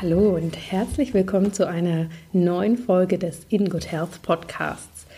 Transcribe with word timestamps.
Hallo 0.00 0.36
und 0.36 0.56
herzlich 0.56 1.12
willkommen 1.12 1.52
zu 1.52 1.66
einer 1.66 2.06
neuen 2.32 2.76
Folge 2.76 3.18
des 3.18 3.40
In 3.48 3.68
Good 3.68 3.90
Health 3.90 4.22
Podcasts. 4.22 5.08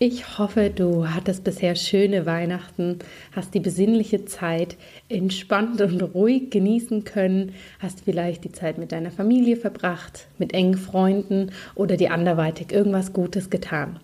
Ich 0.00 0.38
hoffe, 0.38 0.70
du 0.70 1.08
hattest 1.08 1.44
bisher 1.44 1.76
schöne 1.76 2.26
Weihnachten, 2.26 2.98
hast 3.30 3.54
die 3.54 3.60
besinnliche 3.60 4.24
Zeit 4.24 4.76
entspannt 5.08 5.80
und 5.82 6.02
ruhig 6.02 6.50
genießen 6.50 7.04
können, 7.04 7.54
hast 7.78 8.00
vielleicht 8.00 8.42
die 8.42 8.50
Zeit 8.50 8.76
mit 8.76 8.90
deiner 8.90 9.12
Familie 9.12 9.56
verbracht, 9.56 10.26
mit 10.38 10.52
engen 10.52 10.78
Freunden 10.78 11.52
oder 11.76 11.96
dir 11.96 12.10
anderweitig 12.10 12.72
irgendwas 12.72 13.12
Gutes 13.12 13.50
getan. 13.50 14.00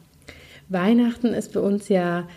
Weihnachten 0.68 1.34
ist 1.34 1.54
für 1.54 1.60
uns 1.60 1.88
ja 1.88 2.28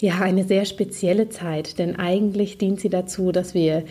ja, 0.00 0.20
eine 0.20 0.44
sehr 0.44 0.64
spezielle 0.64 1.28
Zeit, 1.28 1.78
denn 1.78 1.96
eigentlich 1.96 2.56
dient 2.56 2.80
sie 2.80 2.88
dazu, 2.88 3.32
dass 3.32 3.52
wir 3.52 3.84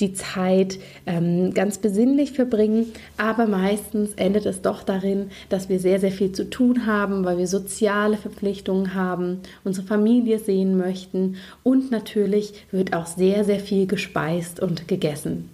die 0.00 0.12
Zeit 0.12 0.78
ähm, 1.06 1.54
ganz 1.54 1.78
besinnlich 1.78 2.32
verbringen, 2.32 2.92
aber 3.16 3.46
meistens 3.46 4.14
endet 4.14 4.46
es 4.46 4.62
doch 4.62 4.82
darin, 4.82 5.30
dass 5.48 5.68
wir 5.68 5.78
sehr, 5.78 6.00
sehr 6.00 6.12
viel 6.12 6.32
zu 6.32 6.50
tun 6.50 6.86
haben, 6.86 7.24
weil 7.24 7.38
wir 7.38 7.46
soziale 7.46 8.16
Verpflichtungen 8.16 8.94
haben, 8.94 9.40
unsere 9.62 9.86
Familie 9.86 10.38
sehen 10.38 10.76
möchten 10.76 11.36
und 11.62 11.90
natürlich 11.90 12.54
wird 12.70 12.94
auch 12.94 13.06
sehr, 13.06 13.44
sehr 13.44 13.60
viel 13.60 13.86
gespeist 13.86 14.60
und 14.60 14.88
gegessen. 14.88 15.50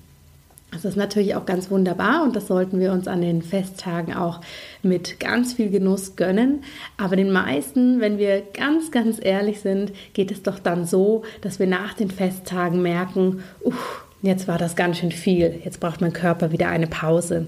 Das 0.73 0.85
ist 0.85 0.97
natürlich 0.97 1.35
auch 1.35 1.47
ganz 1.47 1.71
wunderbar 1.71 2.23
und 2.23 2.37
das 2.37 2.47
sollten 2.47 2.79
wir 2.79 2.93
uns 2.93 3.09
an 3.09 3.23
den 3.23 3.43
Festtagen 3.43 4.15
auch 4.15 4.41
mit 4.83 5.19
ganz 5.19 5.55
viel 5.55 5.69
Genuss 5.69 6.15
gönnen. 6.15 6.63
Aber 6.97 7.17
den 7.17 7.33
meisten, 7.33 8.01
wenn 8.01 8.19
wir 8.19 8.43
ganz, 8.55 8.93
ganz 8.93 9.19
ehrlich 9.21 9.61
sind, 9.61 9.93
geht 10.13 10.31
es 10.31 10.43
doch 10.43 10.61
dann 10.61 10.87
so, 10.87 11.25
dass 11.41 11.59
wir 11.59 11.67
nach 11.67 11.95
den 11.95 12.11
Festtagen 12.11 12.83
merken, 12.83 13.43
uff, 13.65 14.05
Jetzt 14.23 14.49
war 14.49 14.59
das 14.59 14.77
ganz 14.77 14.99
schön 14.99 15.13
viel. 15.13 15.61
Jetzt 15.65 15.81
braucht 15.81 16.01
mein 16.01 16.13
Körper 16.13 16.53
wieder 16.53 16.69
eine 16.69 16.87
Pause. 16.87 17.47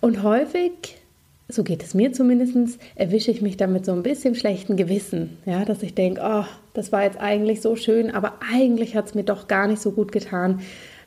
Und 0.00 0.22
häufig, 0.22 0.96
so 1.48 1.64
geht 1.64 1.82
es 1.82 1.94
mir 1.94 2.12
zumindest, 2.12 2.80
erwische 2.94 3.30
ich 3.30 3.42
mich 3.42 3.56
damit 3.56 3.84
so 3.84 3.92
ein 3.92 4.02
bisschen 4.02 4.34
schlechten 4.34 4.76
Gewissen. 4.76 5.36
Ja, 5.44 5.64
dass 5.64 5.82
ich 5.82 5.94
denke, 5.94 6.22
oh, 6.24 6.44
das 6.74 6.92
war 6.92 7.04
jetzt 7.04 7.20
eigentlich 7.20 7.60
so 7.60 7.76
schön, 7.76 8.10
aber 8.10 8.34
eigentlich 8.52 8.96
hat 8.96 9.06
es 9.06 9.14
mir 9.14 9.24
doch 9.24 9.48
gar 9.48 9.66
nicht 9.66 9.82
so 9.82 9.92
gut 9.92 10.12
getan, 10.12 10.60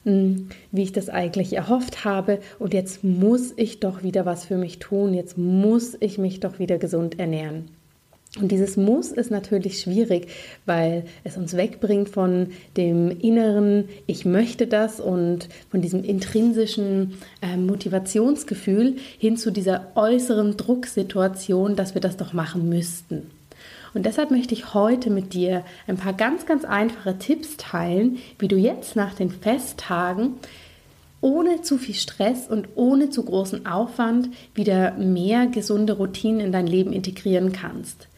hm, 0.06 0.50
wie 0.72 0.84
ich 0.84 0.92
das 0.92 1.10
eigentlich 1.10 1.54
erhofft 1.54 2.06
habe. 2.06 2.40
Und 2.60 2.74
jetzt 2.74 3.04
muss 3.04 3.54
ich 3.56 3.80
doch 3.80 4.04
wieder 4.04 4.26
was 4.26 4.46
für 4.46 4.58
mich 4.58 4.78
tun. 4.78 5.16
Jetzt 5.16 5.38
muss 5.38 5.98
ich 6.00 6.20
mich 6.20 6.40
doch 6.40 6.60
wieder 6.60 6.78
gesund 6.78 7.20
ernähren. 7.20 7.70
Und 8.40 8.52
dieses 8.52 8.78
Muss 8.78 9.12
ist 9.12 9.32
natürlich 9.32 9.82
schwierig, 9.82 10.28
weil 10.66 11.06
es 11.24 11.38
uns 11.38 11.58
wegbringt 11.58 12.10
von 12.10 12.48
dem 12.78 13.12
inneren 13.12 13.90
Ich 14.08 14.26
möchte 14.26 14.68
das 14.68 15.00
und 15.00 15.50
von 15.70 15.82
diesem 15.82 16.04
intrinsischen 16.04 17.18
äh, 17.42 17.58
Motivationsgefühl 17.58 18.96
hin 19.18 19.38
zu 19.38 19.52
dieser 19.52 19.88
äußeren 19.96 20.58
Drucksituation, 20.58 21.76
dass 21.76 21.94
wir 21.94 22.02
das 22.02 22.18
doch 22.18 22.34
machen 22.34 22.70
müssten. 22.70 23.30
Und 23.94 24.06
deshalb 24.06 24.32
möchte 24.32 24.54
ich 24.54 24.74
heute 24.74 25.10
mit 25.10 25.34
dir 25.34 25.64
ein 25.88 25.98
paar 25.98 26.14
ganz, 26.14 26.46
ganz 26.46 26.64
einfache 26.64 27.18
Tipps 27.18 27.58
teilen, 27.58 28.20
wie 28.38 28.48
du 28.48 28.56
jetzt 28.56 28.96
nach 28.96 29.16
den 29.16 29.32
Festtagen 29.32 30.36
ohne 31.22 31.62
zu 31.62 31.78
viel 31.78 31.96
Stress 31.96 32.48
und 32.48 32.70
ohne 32.76 33.10
zu 33.10 33.24
großen 33.24 33.66
Aufwand 33.66 34.30
wieder 34.54 34.92
mehr 34.94 35.48
gesunde 35.48 35.94
Routinen 35.94 36.40
in 36.40 36.52
dein 36.52 36.68
Leben 36.68 36.94
integrieren 36.94 37.52
kannst. 37.52 38.09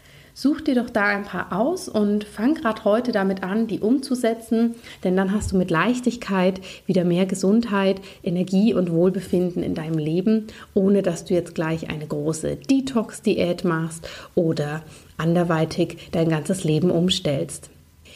Such 0.41 0.61
dir 0.61 0.73
doch 0.73 0.89
da 0.89 1.05
ein 1.05 1.23
paar 1.23 1.55
aus 1.55 1.87
und 1.87 2.23
fang 2.23 2.55
gerade 2.55 2.83
heute 2.83 3.11
damit 3.11 3.43
an, 3.43 3.67
die 3.67 3.79
umzusetzen, 3.79 4.73
denn 5.03 5.15
dann 5.15 5.33
hast 5.33 5.51
du 5.51 5.55
mit 5.55 5.69
Leichtigkeit 5.69 6.61
wieder 6.87 7.03
mehr 7.03 7.27
Gesundheit, 7.27 8.01
Energie 8.23 8.73
und 8.73 8.91
Wohlbefinden 8.91 9.61
in 9.61 9.75
deinem 9.75 9.99
Leben, 9.99 10.47
ohne 10.73 11.03
dass 11.03 11.25
du 11.25 11.35
jetzt 11.35 11.53
gleich 11.53 11.91
eine 11.91 12.07
große 12.07 12.55
Detox-Diät 12.55 13.65
machst 13.65 14.09
oder 14.33 14.81
anderweitig 15.15 16.09
dein 16.11 16.29
ganzes 16.29 16.63
Leben 16.63 16.89
umstellst. 16.89 17.69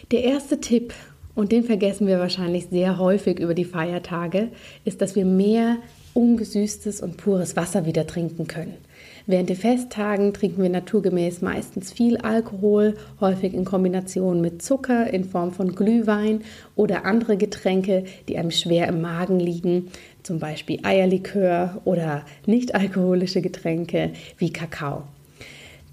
Der 0.10 0.24
erste 0.24 0.60
Tipp, 0.60 0.96
und 1.36 1.52
den 1.52 1.64
vergessen 1.64 2.08
wir 2.08 2.18
wahrscheinlich 2.18 2.70
sehr 2.72 2.98
häufig 2.98 3.38
über 3.38 3.54
die 3.54 3.66
Feiertage, 3.66 4.48
ist, 4.84 5.00
dass 5.04 5.16
wir 5.16 5.26
mehr 5.26 5.78
ungesüßtes 6.16 7.02
und 7.02 7.18
pures 7.18 7.56
Wasser 7.56 7.86
wieder 7.86 8.08
trinken 8.08 8.48
können. 8.48 8.78
Während 9.28 9.50
der 9.50 9.56
Festtagen 9.56 10.34
trinken 10.34 10.62
wir 10.62 10.70
naturgemäß 10.70 11.42
meistens 11.42 11.92
viel 11.92 12.18
Alkohol, 12.18 12.96
häufig 13.20 13.54
in 13.54 13.66
Kombination 13.66 14.42
mit 14.42 14.62
Zucker 14.62 15.12
in 15.12 15.24
Form 15.24 15.52
von 15.52 15.76
Glühwein 15.76 16.42
oder 16.76 17.06
andere 17.06 17.38
Getränke, 17.38 18.04
die 18.28 18.38
einem 18.38 18.52
schwer 18.52 18.88
im 18.88 19.02
Magen 19.02 19.40
liegen, 19.40 19.90
zum 20.24 20.40
Beispiel 20.40 20.80
Eierlikör 20.84 21.82
oder 21.86 22.24
nicht 22.46 22.76
alkoholische 22.76 23.42
Getränke 23.42 24.12
wie 24.38 24.52
Kakao. 24.52 25.04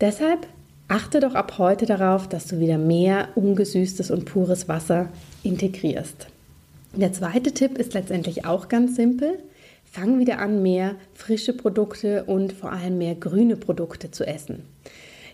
Deshalb 0.01 0.47
achte 0.89 1.21
doch 1.21 1.35
ab 1.35 1.59
heute 1.59 1.87
darauf, 1.87 2.29
dass 2.29 2.47
du 2.47 2.61
wieder 2.61 2.77
mehr 2.77 3.29
ungesüßtes 3.35 4.11
und 4.11 4.27
pures 4.27 4.69
Wasser 4.69 5.09
integrierst. 5.43 6.27
Der 6.95 7.13
zweite 7.13 7.53
Tipp 7.53 7.79
ist 7.79 7.95
letztendlich 7.95 8.45
auch 8.45 8.69
ganz 8.69 8.97
simpel. 8.97 9.39
Fang 9.95 10.19
wieder 10.19 10.39
an, 10.39 10.63
mehr 10.63 10.95
frische 11.13 11.53
Produkte 11.53 12.25
und 12.25 12.55
vor 12.55 12.73
allem 12.73 12.97
mehr 12.97 13.15
grüne 13.15 13.57
Produkte 13.57 14.11
zu 14.11 14.27
essen. 14.27 14.63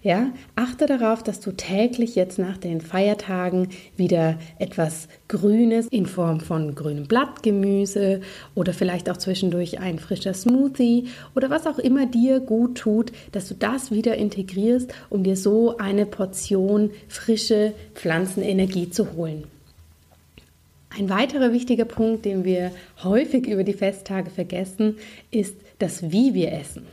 Ja, 0.03 0.33
achte 0.57 0.87
darauf, 0.87 1.23
dass 1.23 1.39
du 1.39 1.53
täglich 1.53 2.17
jetzt 2.17 2.41
nach 2.41 2.57
den 2.57 2.81
Feiertagen 2.81 3.69
wieder 3.97 4.37
etwas 4.59 5.07
Grünes 5.29 5.87
in 5.93 6.07
Form 6.07 6.41
von 6.41 6.75
grünem 6.75 7.07
Blattgemüse 7.07 8.21
oder 8.57 8.73
vielleicht 8.73 9.09
auch 9.09 9.17
zwischendurch 9.17 9.79
ein 9.79 10.01
frischer 10.01 10.35
Smoothie 10.35 11.07
oder 11.37 11.51
was 11.51 11.69
auch 11.69 11.79
immer 11.79 12.07
dir 12.07 12.41
gut 12.41 12.79
tut, 12.79 13.13
dass 13.31 13.47
du 13.47 13.55
das 13.55 13.93
wieder 13.93 14.17
integrierst, 14.17 14.93
um 15.09 15.23
dir 15.23 15.37
so 15.37 15.77
eine 15.79 16.05
Portion 16.05 16.91
frische 17.07 17.75
Pflanzenenergie 17.95 18.91
zu 18.91 19.13
holen. 19.13 19.45
Ein 20.97 21.11
weiterer 21.11 21.53
wichtiger 21.53 21.85
Punkt, 21.85 22.25
den 22.25 22.45
wir 22.45 22.73
häufig 23.03 23.47
über 23.47 23.65
die 23.65 23.75
Festtage 23.75 24.31
vergessen, 24.31 24.97
ist 25.31 25.57
das 25.79 26.11
Wie 26.11 26.35
wir 26.35 26.53
essen. 26.53 26.87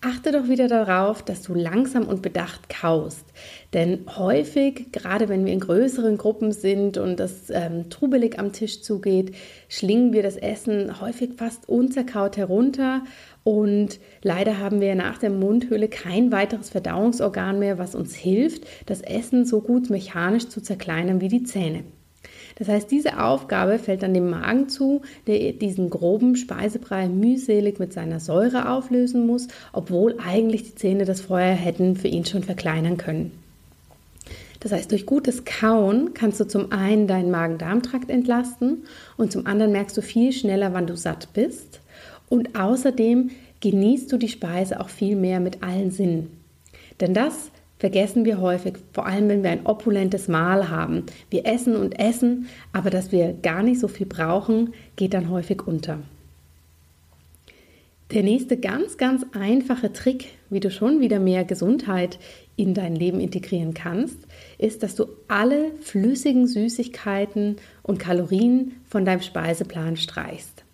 Achte 0.00 0.30
doch 0.30 0.46
wieder 0.48 0.68
darauf, 0.68 1.24
dass 1.24 1.42
du 1.42 1.54
langsam 1.54 2.06
und 2.06 2.22
bedacht 2.22 2.68
kaust. 2.68 3.24
Denn 3.72 4.04
häufig, 4.16 4.92
gerade 4.92 5.28
wenn 5.28 5.44
wir 5.44 5.52
in 5.52 5.58
größeren 5.58 6.16
Gruppen 6.16 6.52
sind 6.52 6.98
und 6.98 7.18
das 7.18 7.50
ähm, 7.50 7.90
trubelig 7.90 8.38
am 8.38 8.52
Tisch 8.52 8.80
zugeht, 8.80 9.34
schlingen 9.68 10.12
wir 10.12 10.22
das 10.22 10.36
Essen 10.36 11.00
häufig 11.00 11.30
fast 11.36 11.68
unzerkaut 11.68 12.36
herunter. 12.36 13.02
Und 13.42 13.98
leider 14.22 14.58
haben 14.58 14.80
wir 14.80 14.94
nach 14.94 15.18
der 15.18 15.30
Mundhöhle 15.30 15.88
kein 15.88 16.30
weiteres 16.30 16.70
Verdauungsorgan 16.70 17.58
mehr, 17.58 17.76
was 17.78 17.96
uns 17.96 18.14
hilft, 18.14 18.68
das 18.86 19.00
Essen 19.00 19.44
so 19.44 19.60
gut 19.60 19.90
mechanisch 19.90 20.48
zu 20.48 20.60
zerkleinern 20.60 21.20
wie 21.20 21.28
die 21.28 21.42
Zähne. 21.42 21.82
Das 22.58 22.68
heißt, 22.68 22.90
diese 22.90 23.22
Aufgabe 23.22 23.78
fällt 23.78 24.02
dann 24.02 24.14
dem 24.14 24.30
Magen 24.30 24.68
zu, 24.68 25.02
der 25.28 25.52
diesen 25.52 25.90
groben 25.90 26.34
Speisebrei 26.34 27.08
mühselig 27.08 27.78
mit 27.78 27.92
seiner 27.92 28.18
Säure 28.18 28.68
auflösen 28.68 29.26
muss, 29.26 29.46
obwohl 29.72 30.16
eigentlich 30.18 30.64
die 30.64 30.74
Zähne 30.74 31.04
das 31.04 31.20
vorher 31.20 31.54
hätten 31.54 31.94
für 31.94 32.08
ihn 32.08 32.24
schon 32.24 32.42
verkleinern 32.42 32.96
können. 32.96 33.30
Das 34.60 34.72
heißt, 34.72 34.90
durch 34.90 35.06
gutes 35.06 35.44
Kauen 35.44 36.14
kannst 36.14 36.40
du 36.40 36.48
zum 36.48 36.72
einen 36.72 37.06
deinen 37.06 37.30
Magen-Darm-Trakt 37.30 38.10
entlasten 38.10 38.84
und 39.16 39.30
zum 39.30 39.46
anderen 39.46 39.70
merkst 39.70 39.96
du 39.96 40.02
viel 40.02 40.32
schneller, 40.32 40.74
wann 40.74 40.88
du 40.88 40.96
satt 40.96 41.28
bist. 41.32 41.80
Und 42.28 42.58
außerdem 42.58 43.30
genießt 43.60 44.10
du 44.10 44.16
die 44.16 44.28
Speise 44.28 44.80
auch 44.80 44.88
viel 44.88 45.14
mehr 45.14 45.38
mit 45.38 45.62
allen 45.62 45.92
Sinnen. 45.92 46.30
Denn 47.00 47.14
das 47.14 47.52
vergessen 47.78 48.24
wir 48.24 48.40
häufig, 48.40 48.74
vor 48.92 49.06
allem 49.06 49.28
wenn 49.28 49.42
wir 49.42 49.50
ein 49.50 49.66
opulentes 49.66 50.28
Mahl 50.28 50.68
haben. 50.68 51.04
Wir 51.30 51.46
essen 51.46 51.76
und 51.76 51.98
essen, 51.98 52.48
aber 52.72 52.90
dass 52.90 53.12
wir 53.12 53.32
gar 53.32 53.62
nicht 53.62 53.80
so 53.80 53.88
viel 53.88 54.06
brauchen, 54.06 54.74
geht 54.96 55.14
dann 55.14 55.30
häufig 55.30 55.66
unter. 55.66 56.00
Der 58.12 58.22
nächste 58.22 58.56
ganz, 58.56 58.96
ganz 58.96 59.26
einfache 59.32 59.92
Trick, 59.92 60.28
wie 60.48 60.60
du 60.60 60.70
schon 60.70 61.00
wieder 61.00 61.20
mehr 61.20 61.44
Gesundheit 61.44 62.18
in 62.56 62.72
dein 62.72 62.96
Leben 62.96 63.20
integrieren 63.20 63.74
kannst, 63.74 64.16
ist, 64.56 64.82
dass 64.82 64.94
du 64.94 65.06
alle 65.28 65.72
flüssigen 65.82 66.46
Süßigkeiten 66.46 67.56
und 67.82 67.98
Kalorien 67.98 68.72
von 68.88 69.04
deinem 69.04 69.20
Speiseplan 69.20 69.98
streichst. 69.98 70.64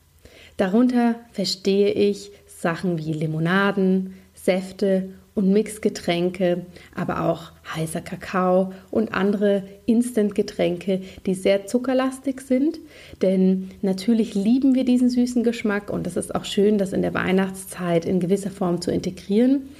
Darunter 0.56 1.16
verstehe 1.32 1.90
ich 1.90 2.30
Sachen 2.46 2.98
wie 2.98 3.12
Limonaden, 3.12 4.14
Säfte 4.34 5.08
und 5.34 5.52
Mixgetränke, 5.52 6.66
aber 6.94 7.28
auch 7.28 7.52
heißer 7.74 8.00
Kakao 8.00 8.72
und 8.90 9.12
andere 9.12 9.64
Instant-Getränke, 9.86 11.00
die 11.26 11.34
sehr 11.34 11.66
zuckerlastig 11.66 12.40
sind. 12.40 12.78
Denn 13.20 13.70
natürlich 13.82 14.34
lieben 14.34 14.74
wir 14.74 14.84
diesen 14.84 15.10
süßen 15.10 15.42
Geschmack 15.42 15.90
und 15.90 16.06
es 16.06 16.16
ist 16.16 16.34
auch 16.34 16.44
schön, 16.44 16.78
das 16.78 16.92
in 16.92 17.02
der 17.02 17.14
Weihnachtszeit 17.14 18.04
in 18.04 18.20
gewisser 18.20 18.50
Form 18.50 18.80
zu 18.80 18.92
integrieren. 18.92 19.70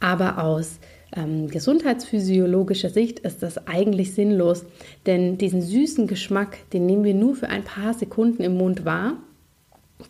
Aber 0.00 0.42
aus 0.42 0.78
ähm, 1.14 1.48
gesundheitsphysiologischer 1.48 2.88
Sicht 2.88 3.18
ist 3.20 3.42
das 3.42 3.66
eigentlich 3.66 4.14
sinnlos, 4.14 4.64
denn 5.06 5.36
diesen 5.36 5.60
süßen 5.60 6.06
Geschmack, 6.06 6.58
den 6.72 6.86
nehmen 6.86 7.04
wir 7.04 7.14
nur 7.14 7.34
für 7.34 7.48
ein 7.48 7.64
paar 7.64 7.92
Sekunden 7.92 8.42
im 8.42 8.56
Mund 8.56 8.84
wahr. 8.84 9.18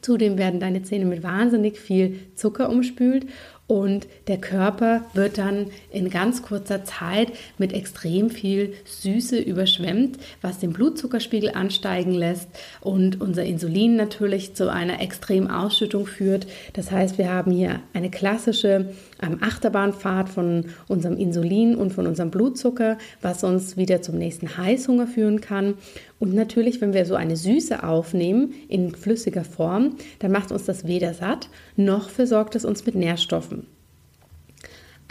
Zudem 0.00 0.38
werden 0.38 0.60
deine 0.60 0.82
Zähne 0.82 1.04
mit 1.04 1.22
wahnsinnig 1.22 1.78
viel 1.78 2.20
Zucker 2.34 2.70
umspült 2.70 3.26
und 3.66 4.06
der 4.26 4.38
Körper 4.38 5.02
wird 5.14 5.38
dann 5.38 5.68
in 5.90 6.10
ganz 6.10 6.42
kurzer 6.42 6.84
Zeit 6.84 7.32
mit 7.56 7.72
extrem 7.72 8.28
viel 8.28 8.74
Süße 8.84 9.38
überschwemmt, 9.38 10.18
was 10.42 10.58
den 10.58 10.72
Blutzuckerspiegel 10.72 11.52
ansteigen 11.54 12.12
lässt 12.12 12.48
und 12.80 13.20
unser 13.20 13.44
Insulin 13.44 13.96
natürlich 13.96 14.54
zu 14.54 14.70
einer 14.70 15.00
extremen 15.00 15.50
Ausschüttung 15.50 16.06
führt. 16.06 16.46
Das 16.74 16.90
heißt, 16.90 17.18
wir 17.18 17.32
haben 17.32 17.52
hier 17.52 17.80
eine 17.94 18.10
klassische 18.10 18.90
ähm, 19.22 19.38
Achterbahnfahrt 19.40 20.28
von 20.28 20.66
unserem 20.88 21.16
Insulin 21.16 21.76
und 21.76 21.92
von 21.92 22.06
unserem 22.06 22.30
Blutzucker, 22.30 22.98
was 23.22 23.44
uns 23.44 23.76
wieder 23.76 24.02
zum 24.02 24.18
nächsten 24.18 24.56
Heißhunger 24.56 25.06
führen 25.06 25.40
kann. 25.40 25.74
Und 26.22 26.34
natürlich, 26.34 26.80
wenn 26.80 26.92
wir 26.92 27.04
so 27.04 27.16
eine 27.16 27.36
Süße 27.36 27.82
aufnehmen 27.82 28.54
in 28.68 28.94
flüssiger 28.94 29.42
Form, 29.42 29.96
dann 30.20 30.30
macht 30.30 30.52
uns 30.52 30.66
das 30.66 30.86
weder 30.86 31.14
satt, 31.14 31.48
noch 31.74 32.10
versorgt 32.10 32.54
es 32.54 32.64
uns 32.64 32.86
mit 32.86 32.94
Nährstoffen. 32.94 33.66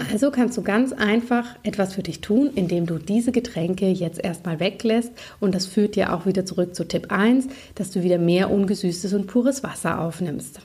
Also 0.09 0.31
kannst 0.31 0.57
du 0.57 0.61
ganz 0.61 0.93
einfach 0.93 1.57
etwas 1.63 1.95
für 1.95 2.01
dich 2.01 2.21
tun, 2.21 2.51
indem 2.55 2.85
du 2.85 2.97
diese 2.97 3.33
Getränke 3.33 3.89
jetzt 3.89 4.23
erstmal 4.23 4.61
weglässt. 4.61 5.11
Und 5.41 5.53
das 5.53 5.65
führt 5.65 5.97
ja 5.97 6.15
auch 6.15 6.25
wieder 6.25 6.45
zurück 6.45 6.75
zu 6.75 6.87
Tipp 6.87 7.07
1, 7.11 7.47
dass 7.75 7.91
du 7.91 8.03
wieder 8.03 8.17
mehr 8.17 8.49
ungesüßtes 8.49 9.11
und 9.11 9.27
pures 9.27 9.63
Wasser 9.63 9.99
aufnimmst. 9.99 10.61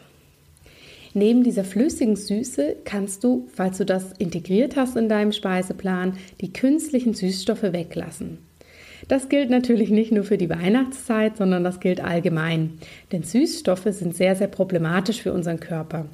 Neben 1.13 1.43
dieser 1.43 1.65
flüssigen 1.65 2.15
Süße 2.15 2.77
kannst 2.85 3.25
du, 3.25 3.49
falls 3.53 3.79
du 3.79 3.85
das 3.85 4.13
integriert 4.19 4.77
hast 4.77 4.97
in 4.97 5.09
deinem 5.09 5.33
Speiseplan, 5.33 6.17
die 6.41 6.53
künstlichen 6.53 7.15
Süßstoffe 7.15 7.65
weglassen. 7.65 8.46
Das 9.09 9.29
gilt 9.29 9.51
natürlich 9.51 9.91
nicht 9.91 10.11
nur 10.11 10.25
für 10.25 10.39
die 10.39 10.51
Weihnachtszeit, 10.51 11.37
sondern 11.37 11.63
das 11.63 11.81
gilt 11.81 12.01
allgemein. 12.01 12.79
Denn 13.13 13.23
Süßstoffe 13.23 13.87
sind 13.91 14.17
sehr, 14.17 14.35
sehr 14.35 14.49
problematisch 14.49 15.23
für 15.23 15.33
unseren 15.33 15.61
Körper. 15.61 16.07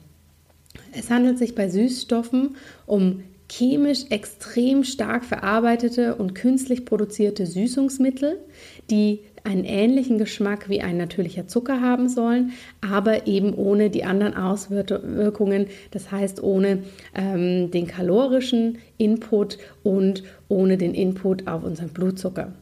Es 0.93 1.11
handelt 1.11 1.39
sich 1.39 1.55
bei 1.55 1.69
Süßstoffen 1.69 2.57
um 2.87 3.23
chemisch 3.51 4.05
extrem 4.11 4.85
stark 4.85 5.25
verarbeitete 5.25 6.15
und 6.15 6.35
künstlich 6.35 6.85
produzierte 6.85 7.47
Süßungsmittel, 7.47 8.39
die 8.91 9.21
einen 9.45 9.65
ähnlichen 9.65 10.19
Geschmack 10.19 10.69
wie 10.69 10.83
ein 10.83 10.97
natürlicher 10.97 11.49
Zucker 11.49 11.81
haben 11.81 12.09
sollen, 12.09 12.53
aber 12.81 13.27
eben 13.27 13.55
ohne 13.55 13.91
die 13.91 14.05
anderen 14.05 14.35
Auswirkungen, 14.35 15.67
das 15.91 16.11
heißt 16.13 16.43
ohne 16.43 16.85
ähm, 17.15 17.71
den 17.71 17.87
kalorischen 17.87 18.79
Input 18.99 19.59
und 19.83 20.23
ohne 20.49 20.79
den 20.79 20.95
Input 20.95 21.49
auf 21.49 21.65
unseren 21.65 21.89
Blutzucker. 21.89 22.53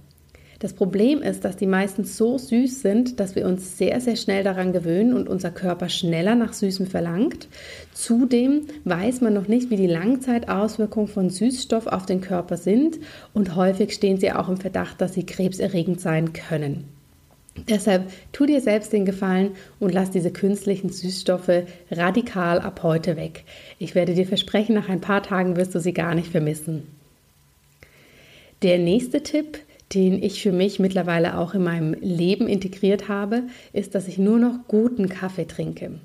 Das 0.60 0.74
Problem 0.74 1.22
ist, 1.22 1.46
dass 1.46 1.56
die 1.56 1.66
meistens 1.66 2.18
so 2.18 2.36
süß 2.36 2.82
sind, 2.82 3.18
dass 3.18 3.34
wir 3.34 3.46
uns 3.46 3.78
sehr, 3.78 3.98
sehr 4.02 4.16
schnell 4.16 4.44
daran 4.44 4.74
gewöhnen 4.74 5.14
und 5.14 5.26
unser 5.26 5.50
Körper 5.50 5.88
schneller 5.88 6.34
nach 6.34 6.52
Süßem 6.52 6.86
verlangt. 6.86 7.48
Zudem 7.94 8.66
weiß 8.84 9.22
man 9.22 9.32
noch 9.32 9.48
nicht, 9.48 9.70
wie 9.70 9.76
die 9.76 9.86
Langzeitauswirkungen 9.86 11.08
von 11.08 11.30
Süßstoff 11.30 11.86
auf 11.86 12.04
den 12.04 12.20
Körper 12.20 12.58
sind 12.58 12.98
und 13.32 13.56
häufig 13.56 13.94
stehen 13.94 14.20
sie 14.20 14.32
auch 14.32 14.50
im 14.50 14.58
Verdacht, 14.58 15.00
dass 15.00 15.14
sie 15.14 15.24
krebserregend 15.24 15.98
sein 15.98 16.34
können. 16.34 16.84
Deshalb 17.70 18.10
tu 18.32 18.44
dir 18.44 18.60
selbst 18.60 18.92
den 18.92 19.06
Gefallen 19.06 19.52
und 19.78 19.94
lass 19.94 20.10
diese 20.10 20.30
künstlichen 20.30 20.90
Süßstoffe 20.90 21.64
radikal 21.90 22.60
ab 22.60 22.82
heute 22.82 23.16
weg. 23.16 23.44
Ich 23.78 23.94
werde 23.94 24.12
dir 24.12 24.26
versprechen, 24.26 24.74
nach 24.74 24.90
ein 24.90 25.00
paar 25.00 25.22
Tagen 25.22 25.56
wirst 25.56 25.74
du 25.74 25.80
sie 25.80 25.94
gar 25.94 26.14
nicht 26.14 26.30
vermissen. 26.30 26.86
Der 28.62 28.78
nächste 28.78 29.22
Tipp 29.22 29.58
den 29.94 30.22
ich 30.22 30.42
für 30.42 30.52
mich 30.52 30.78
mittlerweile 30.78 31.38
auch 31.38 31.54
in 31.54 31.64
meinem 31.64 31.94
Leben 31.94 32.48
integriert 32.48 33.08
habe, 33.08 33.44
ist, 33.72 33.94
dass 33.94 34.08
ich 34.08 34.18
nur 34.18 34.38
noch 34.38 34.66
guten 34.68 35.08
Kaffee 35.08 35.46
trinke. 35.46 36.00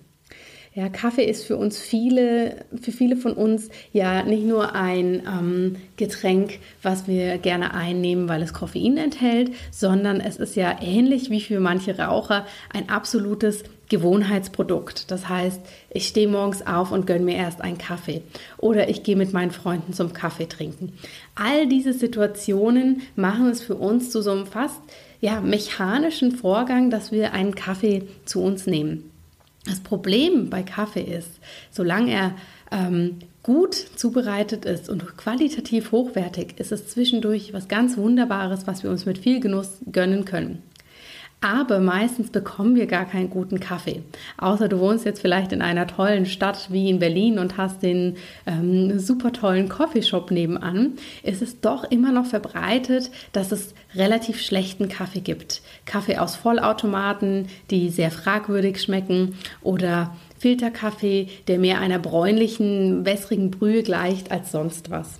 Ja, 0.75 0.89
Kaffee 0.89 1.23
ist 1.23 1.45
für 1.45 1.55
uns 1.55 1.79
viele, 1.79 2.65
für 2.81 2.91
viele 2.91 3.15
von 3.15 3.31
uns 3.31 3.69
ja 3.93 4.23
nicht 4.23 4.43
nur 4.43 4.75
ein 4.75 5.23
ähm, 5.25 5.77
Getränk, 5.95 6.59
was 6.83 7.07
wir 7.07 7.37
gerne 7.37 7.73
einnehmen, 7.73 8.27
weil 8.27 8.41
es 8.41 8.51
Koffein 8.51 8.97
enthält, 8.97 9.53
sondern 9.71 10.19
es 10.19 10.35
ist 10.35 10.57
ja 10.57 10.77
ähnlich 10.81 11.29
wie 11.29 11.39
für 11.39 11.61
manche 11.61 11.97
Raucher 11.97 12.45
ein 12.73 12.89
absolutes 12.89 13.63
Gewohnheitsprodukt. 13.87 15.11
Das 15.11 15.29
heißt, 15.29 15.61
ich 15.91 16.09
stehe 16.09 16.27
morgens 16.27 16.67
auf 16.67 16.91
und 16.91 17.07
gönne 17.07 17.23
mir 17.23 17.37
erst 17.37 17.61
einen 17.61 17.77
Kaffee 17.77 18.21
oder 18.57 18.89
ich 18.89 19.03
gehe 19.03 19.15
mit 19.15 19.31
meinen 19.31 19.51
Freunden 19.51 19.93
zum 19.93 20.11
Kaffee 20.11 20.49
trinken. 20.49 20.91
All 21.35 21.67
diese 21.67 21.93
Situationen 21.93 23.03
machen 23.15 23.47
es 23.47 23.61
für 23.61 23.75
uns 23.75 24.11
zu 24.11 24.21
so 24.21 24.31
einem 24.31 24.45
fast 24.45 24.81
ja, 25.21 25.39
mechanischen 25.39 26.33
Vorgang, 26.33 26.89
dass 26.89 27.13
wir 27.13 27.31
einen 27.31 27.55
Kaffee 27.55 28.03
zu 28.25 28.43
uns 28.43 28.67
nehmen. 28.67 29.14
Das 29.65 29.79
Problem 29.79 30.49
bei 30.49 30.63
Kaffee 30.63 31.01
ist, 31.01 31.39
solange 31.71 32.11
er 32.11 32.35
ähm, 32.71 33.19
gut 33.43 33.75
zubereitet 33.75 34.65
ist 34.65 34.89
und 34.89 35.17
qualitativ 35.17 35.91
hochwertig, 35.91 36.59
ist 36.59 36.71
es 36.71 36.87
zwischendurch 36.87 37.53
was 37.53 37.67
ganz 37.67 37.97
Wunderbares, 37.97 38.67
was 38.67 38.83
wir 38.83 38.89
uns 38.89 39.05
mit 39.05 39.17
viel 39.17 39.39
Genuss 39.39 39.79
gönnen 39.91 40.25
können. 40.25 40.61
Aber 41.41 41.79
meistens 41.79 42.31
bekommen 42.31 42.75
wir 42.75 42.87
gar 42.87 43.05
keinen 43.05 43.29
guten 43.29 43.59
Kaffee. 43.59 44.01
Außer 44.37 44.67
du 44.67 44.79
wohnst 44.79 45.05
jetzt 45.05 45.21
vielleicht 45.21 45.51
in 45.51 45.61
einer 45.61 45.85
tollen 45.85 46.25
Stadt 46.25 46.71
wie 46.71 46.89
in 46.89 46.97
Berlin 46.97 47.37
und 47.37 47.57
hast 47.57 47.83
den 47.83 48.17
ähm, 48.47 48.97
super 48.99 49.31
tollen 49.31 49.69
Coffeeshop 49.69 50.31
nebenan, 50.31 50.93
ist 51.21 51.43
es 51.43 51.59
doch 51.59 51.83
immer 51.83 52.11
noch 52.11 52.25
verbreitet, 52.25 53.11
dass 53.31 53.51
es 53.51 53.75
relativ 53.93 54.41
schlechten 54.41 54.89
Kaffee 54.89 55.19
gibt. 55.19 55.61
Kaffee 55.85 56.17
aus 56.17 56.35
Vollautomaten, 56.35 57.47
die 57.69 57.89
sehr 57.89 58.09
fragwürdig 58.09 58.81
schmecken 58.81 59.35
oder 59.61 60.15
Filterkaffee, 60.39 61.29
der 61.47 61.59
mehr 61.59 61.79
einer 61.79 61.99
bräunlichen, 61.99 63.05
wässrigen 63.05 63.51
Brühe 63.51 63.83
gleicht 63.83 64.31
als 64.31 64.51
sonst 64.51 64.89
was. 64.89 65.19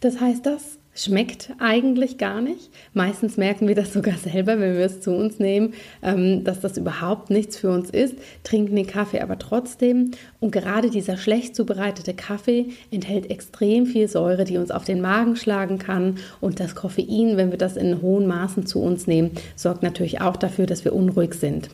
Das 0.00 0.20
heißt, 0.20 0.44
das 0.44 0.78
schmeckt 0.94 1.50
eigentlich 1.58 2.18
gar 2.18 2.40
nicht. 2.40 2.70
Meistens 2.92 3.36
merken 3.36 3.68
wir 3.68 3.74
das 3.74 3.92
sogar 3.92 4.16
selber, 4.16 4.60
wenn 4.60 4.76
wir 4.76 4.84
es 4.84 5.00
zu 5.00 5.12
uns 5.12 5.38
nehmen, 5.38 5.74
ähm, 6.02 6.44
dass 6.44 6.60
das 6.60 6.76
überhaupt 6.76 7.30
nichts 7.30 7.56
für 7.56 7.70
uns 7.70 7.90
ist, 7.90 8.16
trinken 8.44 8.76
den 8.76 8.86
Kaffee 8.86 9.20
aber 9.20 9.38
trotzdem. 9.38 10.10
Und 10.40 10.50
gerade 10.50 10.90
dieser 10.90 11.16
schlecht 11.16 11.56
zubereitete 11.56 12.14
Kaffee 12.14 12.66
enthält 12.90 13.30
extrem 13.30 13.86
viel 13.86 14.08
Säure, 14.08 14.44
die 14.44 14.58
uns 14.58 14.70
auf 14.70 14.84
den 14.84 15.00
Magen 15.00 15.36
schlagen 15.36 15.78
kann. 15.78 16.18
Und 16.40 16.60
das 16.60 16.74
Koffein, 16.74 17.36
wenn 17.36 17.50
wir 17.50 17.58
das 17.58 17.76
in 17.76 18.02
hohen 18.02 18.26
Maßen 18.26 18.66
zu 18.66 18.80
uns 18.80 19.06
nehmen, 19.06 19.32
sorgt 19.56 19.82
natürlich 19.82 20.20
auch 20.20 20.36
dafür, 20.36 20.66
dass 20.66 20.84
wir 20.84 20.94
unruhig 20.94 21.34
sind. 21.34 21.70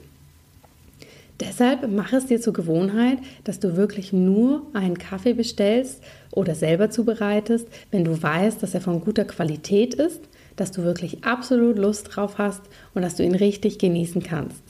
Deshalb 1.40 1.88
mach 1.88 2.12
es 2.12 2.26
dir 2.26 2.40
zur 2.40 2.52
Gewohnheit, 2.52 3.18
dass 3.44 3.60
du 3.60 3.76
wirklich 3.76 4.12
nur 4.12 4.66
einen 4.72 4.98
Kaffee 4.98 5.34
bestellst 5.34 6.02
oder 6.32 6.56
selber 6.56 6.90
zubereitest, 6.90 7.68
wenn 7.92 8.04
du 8.04 8.20
weißt, 8.20 8.60
dass 8.62 8.74
er 8.74 8.80
von 8.80 9.00
guter 9.00 9.24
Qualität 9.24 9.94
ist, 9.94 10.20
dass 10.56 10.72
du 10.72 10.82
wirklich 10.82 11.24
absolut 11.24 11.78
Lust 11.78 12.08
drauf 12.16 12.38
hast 12.38 12.62
und 12.94 13.02
dass 13.02 13.14
du 13.14 13.22
ihn 13.22 13.36
richtig 13.36 13.78
genießen 13.78 14.22
kannst. 14.22 14.62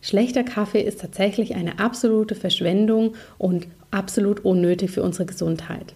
Schlechter 0.00 0.44
Kaffee 0.44 0.82
ist 0.82 1.00
tatsächlich 1.00 1.56
eine 1.56 1.80
absolute 1.80 2.36
Verschwendung 2.36 3.14
und 3.38 3.66
absolut 3.90 4.44
unnötig 4.44 4.92
für 4.92 5.02
unsere 5.02 5.26
Gesundheit. 5.26 5.94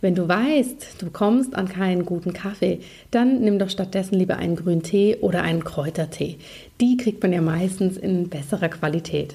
Wenn 0.00 0.14
du 0.14 0.28
weißt, 0.28 1.02
du 1.02 1.10
kommst 1.10 1.56
an 1.56 1.68
keinen 1.68 2.06
guten 2.06 2.32
Kaffee, 2.32 2.80
dann 3.10 3.40
nimm 3.40 3.58
doch 3.58 3.68
stattdessen 3.68 4.14
lieber 4.14 4.36
einen 4.36 4.54
grünen 4.54 4.84
Tee 4.84 5.16
oder 5.16 5.42
einen 5.42 5.64
Kräutertee. 5.64 6.38
Die 6.80 6.96
kriegt 6.96 7.20
man 7.22 7.32
ja 7.32 7.40
meistens 7.40 7.96
in 7.96 8.28
besserer 8.28 8.68
Qualität. 8.68 9.34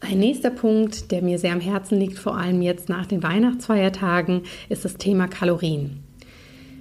Ein 0.00 0.18
nächster 0.18 0.50
Punkt, 0.50 1.10
der 1.12 1.22
mir 1.22 1.38
sehr 1.38 1.52
am 1.52 1.60
Herzen 1.60 1.98
liegt, 1.98 2.18
vor 2.18 2.36
allem 2.36 2.62
jetzt 2.62 2.88
nach 2.88 3.06
den 3.06 3.22
Weihnachtsfeiertagen, 3.22 4.42
ist 4.68 4.84
das 4.84 4.96
Thema 4.96 5.28
Kalorien. 5.28 6.00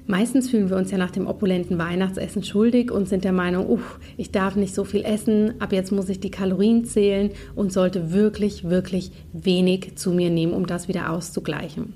Meistens 0.10 0.50
fühlen 0.50 0.70
wir 0.70 0.78
uns 0.78 0.90
ja 0.90 0.98
nach 0.98 1.12
dem 1.12 1.28
opulenten 1.28 1.78
Weihnachtsessen 1.78 2.42
schuldig 2.42 2.92
und 2.92 3.10
sind 3.10 3.26
der 3.26 3.34
Meinung, 3.34 3.70
uh, 3.70 3.80
ich 4.16 4.32
darf 4.32 4.56
nicht 4.56 4.74
so 4.74 4.86
viel 4.86 5.04
essen, 5.04 5.60
ab 5.60 5.74
jetzt 5.74 5.92
muss 5.92 6.08
ich 6.08 6.22
die 6.22 6.32
Kalorien 6.32 6.86
zählen 6.86 7.32
und 7.56 7.74
sollte 7.74 8.14
wirklich, 8.14 8.64
wirklich 8.70 9.12
wenig 9.34 9.98
zu 9.98 10.12
mir 10.12 10.30
nehmen, 10.30 10.54
um 10.54 10.66
das 10.66 10.88
wieder 10.88 11.12
auszugleichen. 11.12 11.92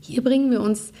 Hier 0.00 0.24
bringen 0.24 0.50
wir 0.50 0.62
uns 0.62 0.92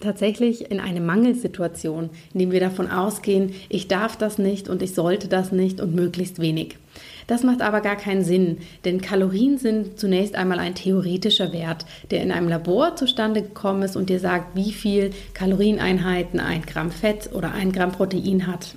tatsächlich 0.00 0.68
in 0.68 0.80
eine 0.80 1.00
Mangelsituation, 1.00 2.10
indem 2.34 2.50
wir 2.50 2.60
davon 2.60 2.90
ausgehen, 2.90 3.52
ich 3.68 3.86
darf 3.86 4.16
das 4.16 4.38
nicht 4.38 4.68
und 4.68 4.82
ich 4.82 4.94
sollte 4.94 5.28
das 5.28 5.52
nicht 5.52 5.80
und 5.80 5.94
möglichst 5.94 6.40
wenig. 6.40 6.76
Das 7.26 7.42
macht 7.42 7.62
aber 7.62 7.80
gar 7.80 7.96
keinen 7.96 8.24
Sinn, 8.24 8.58
denn 8.84 9.00
Kalorien 9.00 9.58
sind 9.58 9.98
zunächst 9.98 10.34
einmal 10.34 10.58
ein 10.58 10.74
theoretischer 10.74 11.52
Wert, 11.52 11.86
der 12.10 12.22
in 12.22 12.32
einem 12.32 12.48
Labor 12.48 12.96
zustande 12.96 13.42
gekommen 13.42 13.82
ist 13.82 13.96
und 13.96 14.10
dir 14.10 14.20
sagt, 14.20 14.56
wie 14.56 14.72
viel 14.72 15.10
Kalorieneinheiten 15.34 16.40
ein 16.40 16.62
Gramm 16.62 16.90
Fett 16.90 17.30
oder 17.32 17.52
ein 17.52 17.72
Gramm 17.72 17.92
Protein 17.92 18.46
hat. 18.46 18.76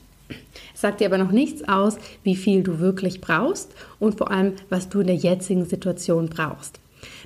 Es 0.74 0.82
sagt 0.82 1.00
dir 1.00 1.08
aber 1.08 1.18
noch 1.18 1.32
nichts 1.32 1.68
aus, 1.68 1.98
wie 2.24 2.36
viel 2.36 2.64
du 2.64 2.80
wirklich 2.80 3.22
brauchst 3.22 3.72
und 4.00 4.18
vor 4.18 4.32
allem, 4.32 4.54
was 4.70 4.90
du 4.90 5.00
in 5.00 5.08
der 5.08 5.16
jetzigen 5.16 5.66
Situation 5.66 6.28
brauchst. 6.28 6.80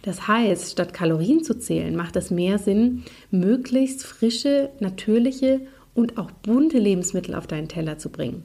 Das 0.04 0.28
heißt, 0.28 0.72
statt 0.72 0.94
Kalorien 0.94 1.44
zu 1.44 1.58
zählen, 1.58 1.96
macht 1.96 2.16
es 2.16 2.32
mehr 2.32 2.58
Sinn, 2.60 3.04
möglichst 3.32 4.04
frische, 4.04 4.70
natürliche 4.80 5.62
und 5.94 6.18
auch 6.18 6.32
bunte 6.32 6.78
Lebensmittel 6.78 7.36
auf 7.36 7.48
deinen 7.48 7.68
Teller 7.68 7.98
zu 7.98 8.10
bringen. 8.10 8.44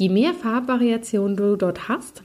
Je 0.00 0.08
mehr 0.08 0.32
Farbvariation 0.32 1.36
du 1.36 1.56
dort 1.56 1.90
hast, 1.90 2.22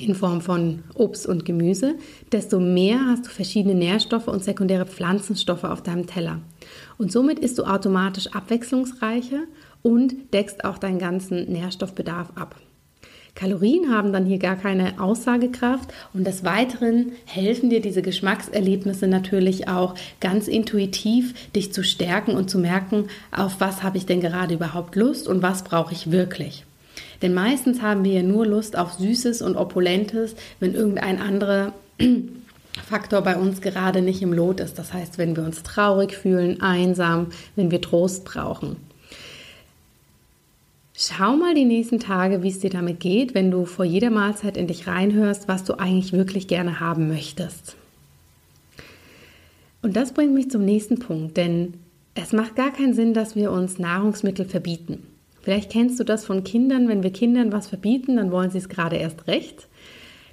in 0.00 0.14
Form 0.14 0.40
von 0.40 0.82
Obst 0.94 1.26
und 1.26 1.44
Gemüse, 1.44 1.96
desto 2.32 2.58
mehr 2.58 2.98
hast 3.08 3.26
du 3.26 3.28
verschiedene 3.28 3.74
Nährstoffe 3.74 4.28
und 4.28 4.42
sekundäre 4.42 4.86
Pflanzenstoffe 4.86 5.64
auf 5.64 5.82
deinem 5.82 6.06
Teller. 6.06 6.40
Und 6.96 7.12
somit 7.12 7.38
isst 7.38 7.58
du 7.58 7.64
automatisch 7.64 8.28
abwechslungsreicher 8.28 9.40
und 9.82 10.14
deckst 10.32 10.64
auch 10.64 10.78
deinen 10.78 10.98
ganzen 10.98 11.52
Nährstoffbedarf 11.52 12.32
ab. 12.34 12.56
Kalorien 13.34 13.94
haben 13.94 14.14
dann 14.14 14.24
hier 14.24 14.38
gar 14.38 14.56
keine 14.56 14.98
Aussagekraft 14.98 15.92
und 16.14 16.26
des 16.26 16.44
Weiteren 16.44 17.12
helfen 17.26 17.68
dir 17.68 17.82
diese 17.82 18.00
Geschmackserlebnisse 18.00 19.06
natürlich 19.06 19.68
auch 19.68 19.96
ganz 20.20 20.48
intuitiv, 20.48 21.34
dich 21.52 21.74
zu 21.74 21.84
stärken 21.84 22.34
und 22.36 22.48
zu 22.48 22.58
merken, 22.58 23.08
auf 23.32 23.56
was 23.58 23.82
habe 23.82 23.98
ich 23.98 24.06
denn 24.06 24.22
gerade 24.22 24.54
überhaupt 24.54 24.96
Lust 24.96 25.28
und 25.28 25.42
was 25.42 25.62
brauche 25.62 25.92
ich 25.92 26.10
wirklich. 26.10 26.65
Denn 27.22 27.34
meistens 27.34 27.82
haben 27.82 28.04
wir 28.04 28.12
ja 28.12 28.22
nur 28.22 28.46
Lust 28.46 28.76
auf 28.76 28.94
Süßes 28.94 29.42
und 29.42 29.56
Opulentes, 29.56 30.36
wenn 30.60 30.74
irgendein 30.74 31.20
anderer 31.20 31.72
Faktor 32.88 33.22
bei 33.22 33.36
uns 33.36 33.60
gerade 33.60 34.02
nicht 34.02 34.22
im 34.22 34.32
Lot 34.32 34.60
ist. 34.60 34.78
Das 34.78 34.92
heißt, 34.92 35.18
wenn 35.18 35.36
wir 35.36 35.44
uns 35.44 35.62
traurig 35.62 36.16
fühlen, 36.16 36.60
einsam, 36.60 37.28
wenn 37.56 37.70
wir 37.70 37.80
Trost 37.80 38.24
brauchen. 38.24 38.76
Schau 40.98 41.36
mal 41.36 41.54
die 41.54 41.66
nächsten 41.66 42.00
Tage, 42.00 42.42
wie 42.42 42.48
es 42.48 42.60
dir 42.60 42.70
damit 42.70 43.00
geht, 43.00 43.34
wenn 43.34 43.50
du 43.50 43.66
vor 43.66 43.84
jeder 43.84 44.08
Mahlzeit 44.08 44.56
in 44.56 44.66
dich 44.66 44.86
reinhörst, 44.86 45.46
was 45.46 45.62
du 45.64 45.74
eigentlich 45.74 46.12
wirklich 46.12 46.48
gerne 46.48 46.80
haben 46.80 47.08
möchtest. 47.08 47.76
Und 49.82 49.94
das 49.94 50.12
bringt 50.12 50.32
mich 50.32 50.50
zum 50.50 50.64
nächsten 50.64 50.98
Punkt, 50.98 51.36
denn 51.36 51.74
es 52.14 52.32
macht 52.32 52.56
gar 52.56 52.72
keinen 52.72 52.94
Sinn, 52.94 53.12
dass 53.12 53.36
wir 53.36 53.52
uns 53.52 53.78
Nahrungsmittel 53.78 54.46
verbieten. 54.46 55.02
Vielleicht 55.46 55.70
kennst 55.70 56.00
du 56.00 56.02
das 56.02 56.24
von 56.24 56.42
Kindern, 56.42 56.88
wenn 56.88 57.04
wir 57.04 57.12
Kindern 57.12 57.52
was 57.52 57.68
verbieten, 57.68 58.16
dann 58.16 58.32
wollen 58.32 58.50
sie 58.50 58.58
es 58.58 58.68
gerade 58.68 58.96
erst 58.96 59.28
recht. 59.28 59.68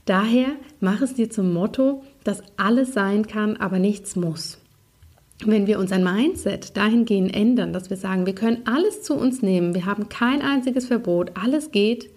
Daher 0.06 0.48
mach 0.80 1.02
es 1.02 1.14
dir 1.14 1.30
zum 1.30 1.54
Motto, 1.54 2.02
dass 2.24 2.42
alles 2.58 2.96
sein 2.96 3.28
kann, 3.28 3.58
aber 3.58 3.78
nichts 3.78 4.16
muss. 4.16 4.58
Wenn 5.46 5.68
wir 5.68 5.78
unser 5.78 6.00
Mindset 6.00 6.76
dahingehend 6.76 7.36
ändern, 7.36 7.74
dass 7.74 7.92
wir 7.92 7.98
sagen, 7.98 8.26
wir 8.26 8.34
können 8.34 8.64
alles 8.66 9.04
zu 9.04 9.14
uns 9.14 9.44
nehmen, 9.44 9.76
wir 9.76 9.86
haben 9.86 10.10
kein 10.10 10.42
einziges 10.42 10.88
Verbot, 10.88 11.34
alles 11.36 11.70
geht, 11.70 12.10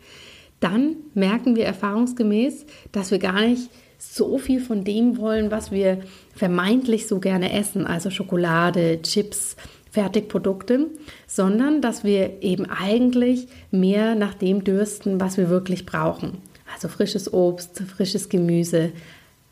dann 0.60 0.96
merken 1.12 1.54
wir 1.54 1.66
erfahrungsgemäß, 1.66 2.64
dass 2.92 3.10
wir 3.10 3.18
gar 3.18 3.42
nicht 3.42 3.68
so 3.98 4.38
viel 4.38 4.60
von 4.60 4.84
dem 4.84 5.18
wollen, 5.18 5.50
was 5.50 5.70
wir 5.70 5.98
vermeintlich 6.34 7.08
so 7.08 7.20
gerne 7.20 7.52
essen, 7.52 7.86
also 7.86 8.08
Schokolade, 8.08 9.02
Chips, 9.02 9.56
Fertigprodukte, 9.96 10.90
sondern 11.36 11.82
dass 11.82 12.02
wir 12.02 12.42
eben 12.42 12.64
eigentlich 12.64 13.46
mehr 13.70 14.14
nach 14.14 14.32
dem 14.32 14.64
dürsten, 14.64 15.20
was 15.20 15.36
wir 15.36 15.50
wirklich 15.50 15.84
brauchen. 15.84 16.38
Also 16.72 16.88
frisches 16.88 17.30
Obst, 17.30 17.78
frisches 17.80 18.30
Gemüse, 18.30 18.92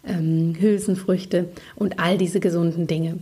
ähm, 0.03 0.57
Hülsenfrüchte 0.59 1.50
und 1.76 2.00
all 2.00 2.17
diese 2.17 2.41
gesunden 2.41 2.87
Dinge. 2.87 3.19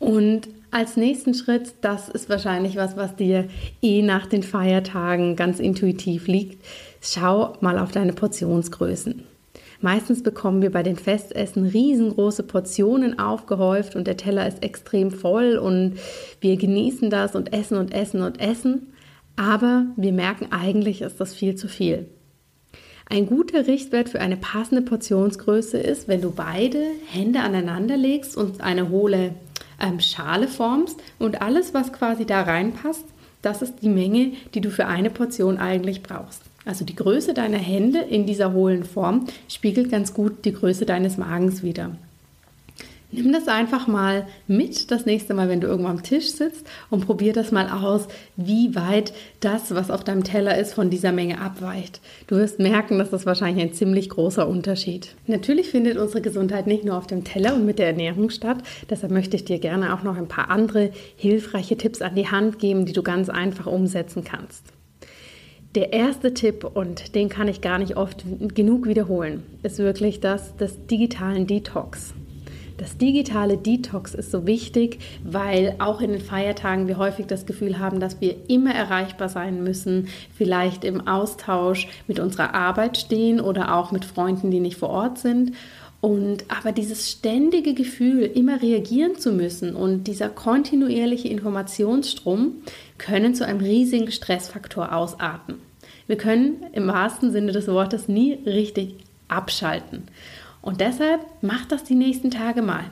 Und 0.00 0.48
als 0.72 0.96
nächsten 0.96 1.34
Schritt, 1.34 1.74
das 1.82 2.08
ist 2.08 2.28
wahrscheinlich 2.28 2.74
was, 2.74 2.96
was 2.96 3.14
dir 3.14 3.48
eh 3.80 4.02
nach 4.02 4.26
den 4.26 4.42
Feiertagen 4.42 5.36
ganz 5.36 5.60
intuitiv 5.60 6.26
liegt, 6.26 6.66
schau 7.00 7.56
mal 7.60 7.78
auf 7.78 7.92
deine 7.92 8.12
Portionsgrößen. 8.12 9.22
Meistens 9.80 10.24
bekommen 10.24 10.60
wir 10.60 10.72
bei 10.72 10.82
den 10.82 10.96
Festessen 10.96 11.66
riesengroße 11.66 12.42
Portionen 12.42 13.18
aufgehäuft 13.18 13.94
und 13.94 14.06
der 14.06 14.16
Teller 14.16 14.46
ist 14.48 14.62
extrem 14.62 15.12
voll 15.12 15.56
und 15.56 15.98
wir 16.40 16.56
genießen 16.56 17.10
das 17.10 17.36
und 17.36 17.52
essen 17.52 17.78
und 17.78 17.94
essen 17.94 18.22
und 18.22 18.40
essen. 18.40 18.92
Aber 19.36 19.86
wir 19.96 20.12
merken 20.12 20.48
eigentlich, 20.50 21.00
ist 21.02 21.20
das 21.20 21.32
viel 21.32 21.54
zu 21.54 21.68
viel. 21.68 22.08
Ein 23.08 23.26
guter 23.26 23.68
Richtwert 23.68 24.08
für 24.08 24.20
eine 24.20 24.36
passende 24.36 24.82
Portionsgröße 24.82 25.78
ist, 25.78 26.08
wenn 26.08 26.20
du 26.20 26.32
beide 26.32 26.82
Hände 27.06 27.40
aneinander 27.40 27.96
legst 27.96 28.36
und 28.36 28.60
eine 28.60 28.90
hohle 28.90 29.34
ähm, 29.80 30.00
Schale 30.00 30.48
formst 30.48 31.00
und 31.20 31.40
alles, 31.40 31.72
was 31.72 31.92
quasi 31.92 32.26
da 32.26 32.42
reinpasst, 32.42 33.04
das 33.40 33.62
ist 33.62 33.76
die 33.80 33.88
Menge, 33.88 34.32
die 34.54 34.60
du 34.60 34.70
für 34.70 34.86
eine 34.86 35.08
Portion 35.08 35.58
eigentlich 35.58 36.02
brauchst. 36.02 36.42
Also 36.64 36.84
die 36.84 36.96
Größe 36.96 37.34
deiner 37.34 37.58
Hände 37.58 38.00
in 38.00 38.26
dieser 38.26 38.52
hohlen 38.52 38.84
Form 38.84 39.26
spiegelt 39.48 39.90
ganz 39.90 40.12
gut 40.12 40.44
die 40.44 40.52
Größe 40.52 40.84
deines 40.86 41.16
Magens 41.16 41.62
wider. 41.62 41.92
Nimm 43.10 43.32
das 43.32 43.48
einfach 43.48 43.86
mal 43.86 44.26
mit 44.46 44.90
das 44.90 45.06
nächste 45.06 45.32
Mal, 45.32 45.48
wenn 45.48 45.62
du 45.62 45.66
irgendwo 45.66 45.88
am 45.88 46.02
Tisch 46.02 46.30
sitzt 46.30 46.66
und 46.90 47.06
probier 47.06 47.32
das 47.32 47.52
mal 47.52 47.70
aus, 47.70 48.06
wie 48.36 48.74
weit 48.74 49.14
das, 49.40 49.74
was 49.74 49.90
auf 49.90 50.04
deinem 50.04 50.24
Teller 50.24 50.58
ist, 50.58 50.74
von 50.74 50.90
dieser 50.90 51.10
Menge 51.10 51.40
abweicht. 51.40 52.02
Du 52.26 52.36
wirst 52.36 52.58
merken, 52.58 52.98
dass 52.98 53.08
das 53.08 53.24
wahrscheinlich 53.24 53.64
ein 53.64 53.72
ziemlich 53.72 54.10
großer 54.10 54.46
Unterschied. 54.46 55.14
Natürlich 55.26 55.70
findet 55.70 55.96
unsere 55.96 56.20
Gesundheit 56.20 56.66
nicht 56.66 56.84
nur 56.84 56.98
auf 56.98 57.06
dem 57.06 57.24
Teller 57.24 57.54
und 57.54 57.64
mit 57.64 57.78
der 57.78 57.86
Ernährung 57.86 58.28
statt. 58.28 58.58
Deshalb 58.90 59.10
möchte 59.10 59.36
ich 59.36 59.46
dir 59.46 59.58
gerne 59.58 59.94
auch 59.94 60.02
noch 60.02 60.18
ein 60.18 60.28
paar 60.28 60.50
andere 60.50 60.90
hilfreiche 61.16 61.78
Tipps 61.78 62.02
an 62.02 62.14
die 62.14 62.28
Hand 62.28 62.58
geben, 62.58 62.84
die 62.84 62.92
du 62.92 63.02
ganz 63.02 63.30
einfach 63.30 63.66
umsetzen 63.66 64.22
kannst. 64.22 64.64
Der 65.74 65.92
erste 65.92 66.32
Tipp, 66.32 66.64
und 66.64 67.14
den 67.14 67.28
kann 67.28 67.46
ich 67.46 67.60
gar 67.60 67.78
nicht 67.78 67.96
oft 67.96 68.24
genug 68.54 68.86
wiederholen, 68.86 69.42
ist 69.62 69.78
wirklich 69.78 70.18
das 70.20 70.56
des 70.56 70.86
digitalen 70.86 71.46
Detox. 71.46 72.14
Das 72.78 72.96
digitale 72.96 73.58
Detox 73.58 74.14
ist 74.14 74.30
so 74.30 74.46
wichtig, 74.46 74.98
weil 75.24 75.74
auch 75.78 76.00
in 76.00 76.12
den 76.12 76.20
Feiertagen 76.20 76.86
wir 76.88 76.96
häufig 76.96 77.26
das 77.26 77.44
Gefühl 77.44 77.78
haben, 77.78 78.00
dass 78.00 78.20
wir 78.20 78.36
immer 78.48 78.72
erreichbar 78.72 79.28
sein 79.28 79.62
müssen, 79.62 80.08
vielleicht 80.34 80.84
im 80.84 81.06
Austausch 81.06 81.88
mit 82.06 82.18
unserer 82.18 82.54
Arbeit 82.54 82.96
stehen 82.96 83.40
oder 83.40 83.74
auch 83.74 83.92
mit 83.92 84.04
Freunden, 84.04 84.50
die 84.50 84.60
nicht 84.60 84.78
vor 84.78 84.90
Ort 84.90 85.18
sind. 85.18 85.52
Und 86.00 86.44
aber 86.48 86.70
dieses 86.70 87.10
ständige 87.10 87.74
Gefühl, 87.74 88.22
immer 88.22 88.62
reagieren 88.62 89.16
zu 89.18 89.32
müssen 89.32 89.74
und 89.74 90.04
dieser 90.04 90.28
kontinuierliche 90.28 91.26
Informationsstrom 91.26 92.52
können 92.98 93.34
zu 93.34 93.46
einem 93.46 93.60
riesigen 93.60 94.10
Stressfaktor 94.10 94.92
ausarten. 94.92 95.56
Wir 96.06 96.16
können 96.16 96.64
im 96.72 96.88
wahrsten 96.88 97.32
Sinne 97.32 97.52
des 97.52 97.68
Wortes 97.68 98.08
nie 98.08 98.34
richtig 98.44 98.96
abschalten. 99.28 100.04
Und 100.62 100.80
deshalb 100.80 101.20
mach 101.40 101.64
das 101.66 101.84
die 101.84 101.94
nächsten 101.94 102.30
Tage 102.30 102.62
mal. 102.62 102.84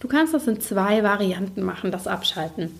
Du 0.00 0.08
kannst 0.08 0.34
das 0.34 0.48
in 0.48 0.60
zwei 0.60 1.02
Varianten 1.02 1.62
machen, 1.62 1.92
das 1.92 2.06
Abschalten. 2.06 2.70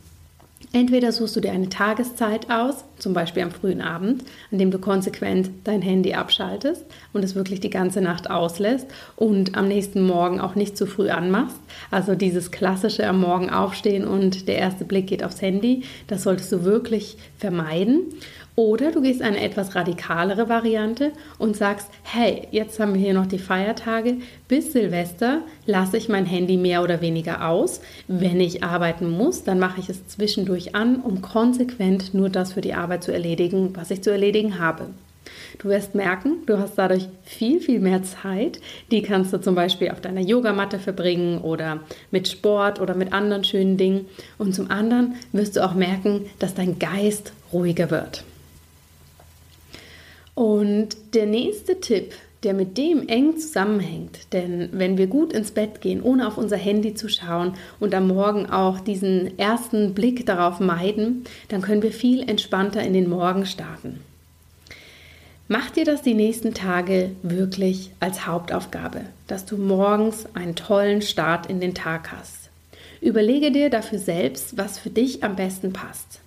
Entweder 0.75 1.13
suchst 1.13 1.37
du 1.37 1.41
dir 1.41 1.53
eine 1.53 1.69
Tageszeit 1.69 2.51
aus, 2.51 2.85
zum 2.99 3.13
Beispiel 3.13 3.43
am 3.43 3.51
frühen 3.51 3.83
Abend, 3.83 4.25
an 4.51 4.57
dem 4.57 4.71
du 4.71 4.79
konsequent 4.79 5.51
dein 5.65 5.83
Handy 5.83 6.15
abschaltest 6.15 6.87
und 7.13 7.23
es 7.23 7.35
wirklich 7.35 7.61
die 7.61 7.69
ganze 7.69 8.01
Nacht 8.01 8.31
auslässt 8.31 8.87
und 9.17 9.55
am 9.55 9.69
nächsten 9.69 10.01
Morgen 10.01 10.41
auch 10.41 10.55
nicht 10.55 10.79
zu 10.79 10.87
früh 10.87 11.11
anmachst. 11.11 11.59
Also 11.91 12.15
dieses 12.15 12.51
klassische 12.51 13.07
am 13.07 13.21
Morgen 13.21 13.51
aufstehen 13.51 14.07
und 14.07 14.49
der 14.49 14.57
erste 14.57 14.87
Blick 14.87 15.09
geht 15.09 15.23
aufs 15.23 15.43
Handy, 15.43 15.83
das 16.07 16.23
solltest 16.23 16.51
du 16.53 16.65
wirklich 16.65 17.19
vermeiden. 17.37 18.05
Oder 18.55 18.93
du 18.93 19.01
gehst 19.01 19.23
eine 19.23 19.43
etwas 19.43 19.75
radikalere 19.75 20.51
Variante 20.51 21.13
und 21.39 21.57
sagst, 21.57 21.89
hey, 22.03 22.49
jetzt 22.51 22.79
haben 22.79 22.93
wir 22.93 23.01
hier 23.01 23.15
noch 23.15 23.27
die 23.27 23.39
Feiertage. 23.39 24.19
Bis 24.47 24.73
Silvester 24.73 25.41
lasse 25.65 25.97
ich 25.97 26.11
mein 26.11 26.27
Handy 26.27 26.59
mehr 26.59 26.83
oder 26.83 27.01
weniger 27.01 27.49
aus. 27.49 27.81
Wenn 28.09 28.41
ich 28.41 28.63
arbeiten 28.63 29.09
muss, 29.09 29.43
dann 29.43 29.59
mache 29.59 29.81
ich 29.81 29.89
es 29.89 30.07
zwischendurch 30.07 30.75
an, 30.75 30.97
um 30.97 31.23
konsequent 31.23 32.13
nur 32.13 32.29
das 32.29 32.53
für 32.53 32.61
die 32.61 32.75
Arbeit 32.75 33.05
zu 33.05 33.13
erledigen, 33.13 33.71
was 33.75 33.91
ich 33.91 34.03
zu 34.03 34.11
erledigen 34.11 34.59
habe. 34.59 34.89
Du 35.59 35.69
wirst 35.69 35.95
merken, 35.95 36.39
du 36.45 36.59
hast 36.59 36.75
dadurch 36.77 37.09
viel, 37.25 37.59
viel 37.61 37.81
mehr 37.81 38.03
Zeit. 38.03 38.61
Die 38.91 39.01
kannst 39.01 39.33
du 39.33 39.41
zum 39.41 39.55
Beispiel 39.55 39.91
auf 39.91 40.03
deiner 40.03 40.21
Yogamatte 40.21 40.79
verbringen 40.79 41.39
oder 41.39 41.81
mit 42.11 42.29
Sport 42.29 42.81
oder 42.81 42.95
mit 42.95 43.15
anderen 43.15 43.45
schönen 43.45 43.79
Dingen. 43.79 44.07
Und 44.37 44.55
zum 44.55 44.71
anderen 44.71 45.15
wirst 45.33 45.57
du 45.57 45.65
auch 45.65 45.75
merken, 45.75 46.27
dass 46.39 46.55
dein 46.55 46.79
Geist 46.79 47.33
ruhiger 47.53 47.91
wird. 47.91 48.25
Und 50.35 50.97
der 51.15 51.27
nächste 51.27 51.81
Tipp, 51.81 52.15
der 52.43 52.55
mit 52.55 52.77
dem 52.77 53.07
eng 53.09 53.37
zusammenhängt. 53.37 54.33
Denn 54.33 54.69
wenn 54.73 54.99
wir 54.99 55.07
gut 55.07 55.33
ins 55.33 55.53
Bett 55.53 55.81
gehen, 55.81 56.03
ohne 56.03 56.27
auf 56.27 56.39
unser 56.39 56.57
Handy 56.57 56.95
zu 56.95 57.09
schauen 57.09 57.55
und 57.79 57.95
am 57.95 58.09
Morgen 58.09 58.47
auch 58.47 58.81
diesen 58.81 59.39
ersten 59.39 59.95
Blick 59.95 60.27
darauf 60.27 60.59
meiden, 60.59 61.25
dann 61.49 61.63
können 61.63 61.83
wir 61.83 61.93
viel 61.93 62.29
entspannter 62.29 62.83
in 62.83 62.95
den 62.95 63.09
Morgen 63.09 63.47
starten. 63.47 64.01
Mach 65.49 65.71
dir 65.71 65.85
das 65.85 66.03
die 66.03 66.15
nächsten 66.15 66.55
Tage 66.55 67.11
wirklich 67.23 67.91
als 68.01 68.27
Hauptaufgabe, 68.27 69.03
dass 69.27 69.45
du 69.45 69.59
morgens 69.59 70.27
einen 70.35 70.57
tollen 70.57 71.03
Start 71.03 71.47
in 71.47 71.61
den 71.61 71.75
Tag 71.75 72.11
hast. 72.11 72.49
Überlege 73.03 73.51
dir 73.53 73.69
dafür 73.69 73.99
selbst, 73.99 74.57
was 74.57 74.79
für 74.79 74.89
dich 74.89 75.23
am 75.23 75.37
besten 75.37 75.73
passt. 75.73 76.22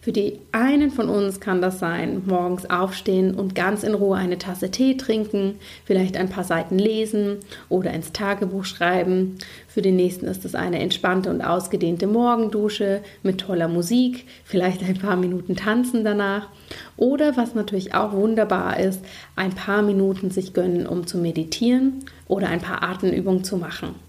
Für 0.00 0.12
die 0.12 0.38
einen 0.52 0.92
von 0.92 1.08
uns 1.08 1.40
kann 1.40 1.60
das 1.60 1.80
sein, 1.80 2.22
morgens 2.26 2.70
aufstehen 2.70 3.34
und 3.34 3.56
ganz 3.56 3.82
in 3.82 3.94
Ruhe 3.94 4.16
eine 4.16 4.38
Tasse 4.38 4.70
Tee 4.70 4.96
trinken, 4.96 5.56
vielleicht 5.84 6.16
ein 6.16 6.28
paar 6.28 6.44
Seiten 6.44 6.78
lesen 6.78 7.38
oder 7.68 7.92
ins 7.92 8.12
Tagebuch 8.12 8.64
schreiben. 8.64 9.38
Für 9.66 9.82
den 9.82 9.96
nächsten 9.96 10.26
ist 10.26 10.44
es 10.44 10.54
eine 10.54 10.78
entspannte 10.78 11.30
und 11.30 11.42
ausgedehnte 11.42 12.06
Morgendusche 12.06 13.02
mit 13.24 13.38
toller 13.38 13.66
Musik, 13.66 14.24
vielleicht 14.44 14.84
ein 14.84 14.98
paar 14.98 15.16
Minuten 15.16 15.56
tanzen 15.56 16.04
danach. 16.04 16.48
Oder 16.96 17.36
was 17.36 17.56
natürlich 17.56 17.94
auch 17.94 18.12
wunderbar 18.12 18.78
ist, 18.78 19.04
ein 19.34 19.52
paar 19.52 19.82
Minuten 19.82 20.30
sich 20.30 20.54
gönnen, 20.54 20.86
um 20.86 21.08
zu 21.08 21.18
meditieren 21.18 22.04
oder 22.28 22.48
ein 22.48 22.60
paar 22.60 22.84
Atemübungen 22.84 23.42
zu 23.42 23.56
machen. 23.56 24.07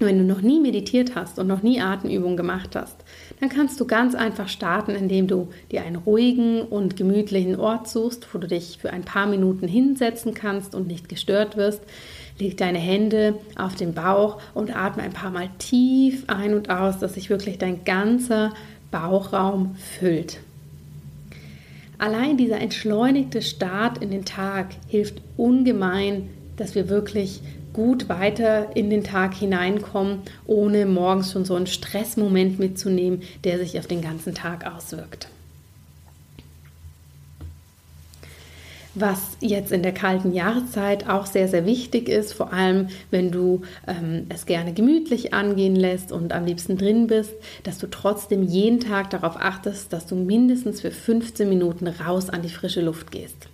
Wenn 0.00 0.18
du 0.18 0.24
noch 0.24 0.40
nie 0.40 0.58
meditiert 0.58 1.14
hast 1.14 1.38
und 1.38 1.46
noch 1.46 1.62
nie 1.62 1.80
Atemübungen 1.80 2.36
gemacht 2.36 2.74
hast, 2.74 2.96
dann 3.38 3.48
kannst 3.48 3.78
du 3.78 3.86
ganz 3.86 4.16
einfach 4.16 4.48
starten, 4.48 4.90
indem 4.92 5.28
du 5.28 5.48
dir 5.70 5.82
einen 5.82 5.96
ruhigen 5.96 6.62
und 6.62 6.96
gemütlichen 6.96 7.56
Ort 7.56 7.88
suchst, 7.88 8.26
wo 8.32 8.38
du 8.38 8.48
dich 8.48 8.78
für 8.80 8.92
ein 8.92 9.04
paar 9.04 9.26
Minuten 9.26 9.68
hinsetzen 9.68 10.34
kannst 10.34 10.74
und 10.74 10.88
nicht 10.88 11.08
gestört 11.08 11.56
wirst. 11.56 11.80
Leg 12.40 12.56
deine 12.56 12.78
Hände 12.78 13.36
auf 13.56 13.76
den 13.76 13.94
Bauch 13.94 14.40
und 14.52 14.76
atme 14.76 15.04
ein 15.04 15.12
paar 15.12 15.30
Mal 15.30 15.48
tief 15.58 16.24
ein 16.26 16.54
und 16.54 16.70
aus, 16.70 16.98
dass 16.98 17.14
sich 17.14 17.30
wirklich 17.30 17.58
dein 17.58 17.84
ganzer 17.84 18.52
Bauchraum 18.90 19.76
füllt. 19.76 20.40
Allein 21.98 22.36
dieser 22.36 22.60
entschleunigte 22.60 23.42
Start 23.42 23.98
in 23.98 24.10
den 24.10 24.24
Tag 24.24 24.74
hilft 24.88 25.22
ungemein, 25.36 26.28
dass 26.56 26.74
wir 26.74 26.88
wirklich 26.88 27.40
gut 27.74 28.08
weiter 28.08 28.74
in 28.74 28.88
den 28.88 29.04
Tag 29.04 29.34
hineinkommen, 29.34 30.22
ohne 30.46 30.86
morgens 30.86 31.32
schon 31.32 31.44
so 31.44 31.54
einen 31.54 31.66
Stressmoment 31.66 32.58
mitzunehmen, 32.58 33.22
der 33.44 33.58
sich 33.58 33.78
auf 33.78 33.86
den 33.86 34.00
ganzen 34.00 34.34
Tag 34.34 34.64
auswirkt. 34.64 35.28
Was 38.96 39.36
jetzt 39.40 39.72
in 39.72 39.82
der 39.82 39.92
kalten 39.92 40.32
Jahreszeit 40.32 41.08
auch 41.08 41.26
sehr, 41.26 41.48
sehr 41.48 41.66
wichtig 41.66 42.08
ist, 42.08 42.32
vor 42.32 42.52
allem 42.52 42.88
wenn 43.10 43.32
du 43.32 43.62
ähm, 43.88 44.26
es 44.28 44.46
gerne 44.46 44.72
gemütlich 44.72 45.34
angehen 45.34 45.74
lässt 45.74 46.12
und 46.12 46.32
am 46.32 46.46
liebsten 46.46 46.78
drin 46.78 47.08
bist, 47.08 47.32
dass 47.64 47.78
du 47.78 47.88
trotzdem 47.88 48.44
jeden 48.44 48.78
Tag 48.78 49.10
darauf 49.10 49.36
achtest, 49.36 49.92
dass 49.92 50.06
du 50.06 50.14
mindestens 50.14 50.80
für 50.80 50.92
15 50.92 51.48
Minuten 51.48 51.88
raus 51.88 52.30
an 52.30 52.42
die 52.42 52.48
frische 52.48 52.82
Luft 52.82 53.10
gehst. 53.10 53.48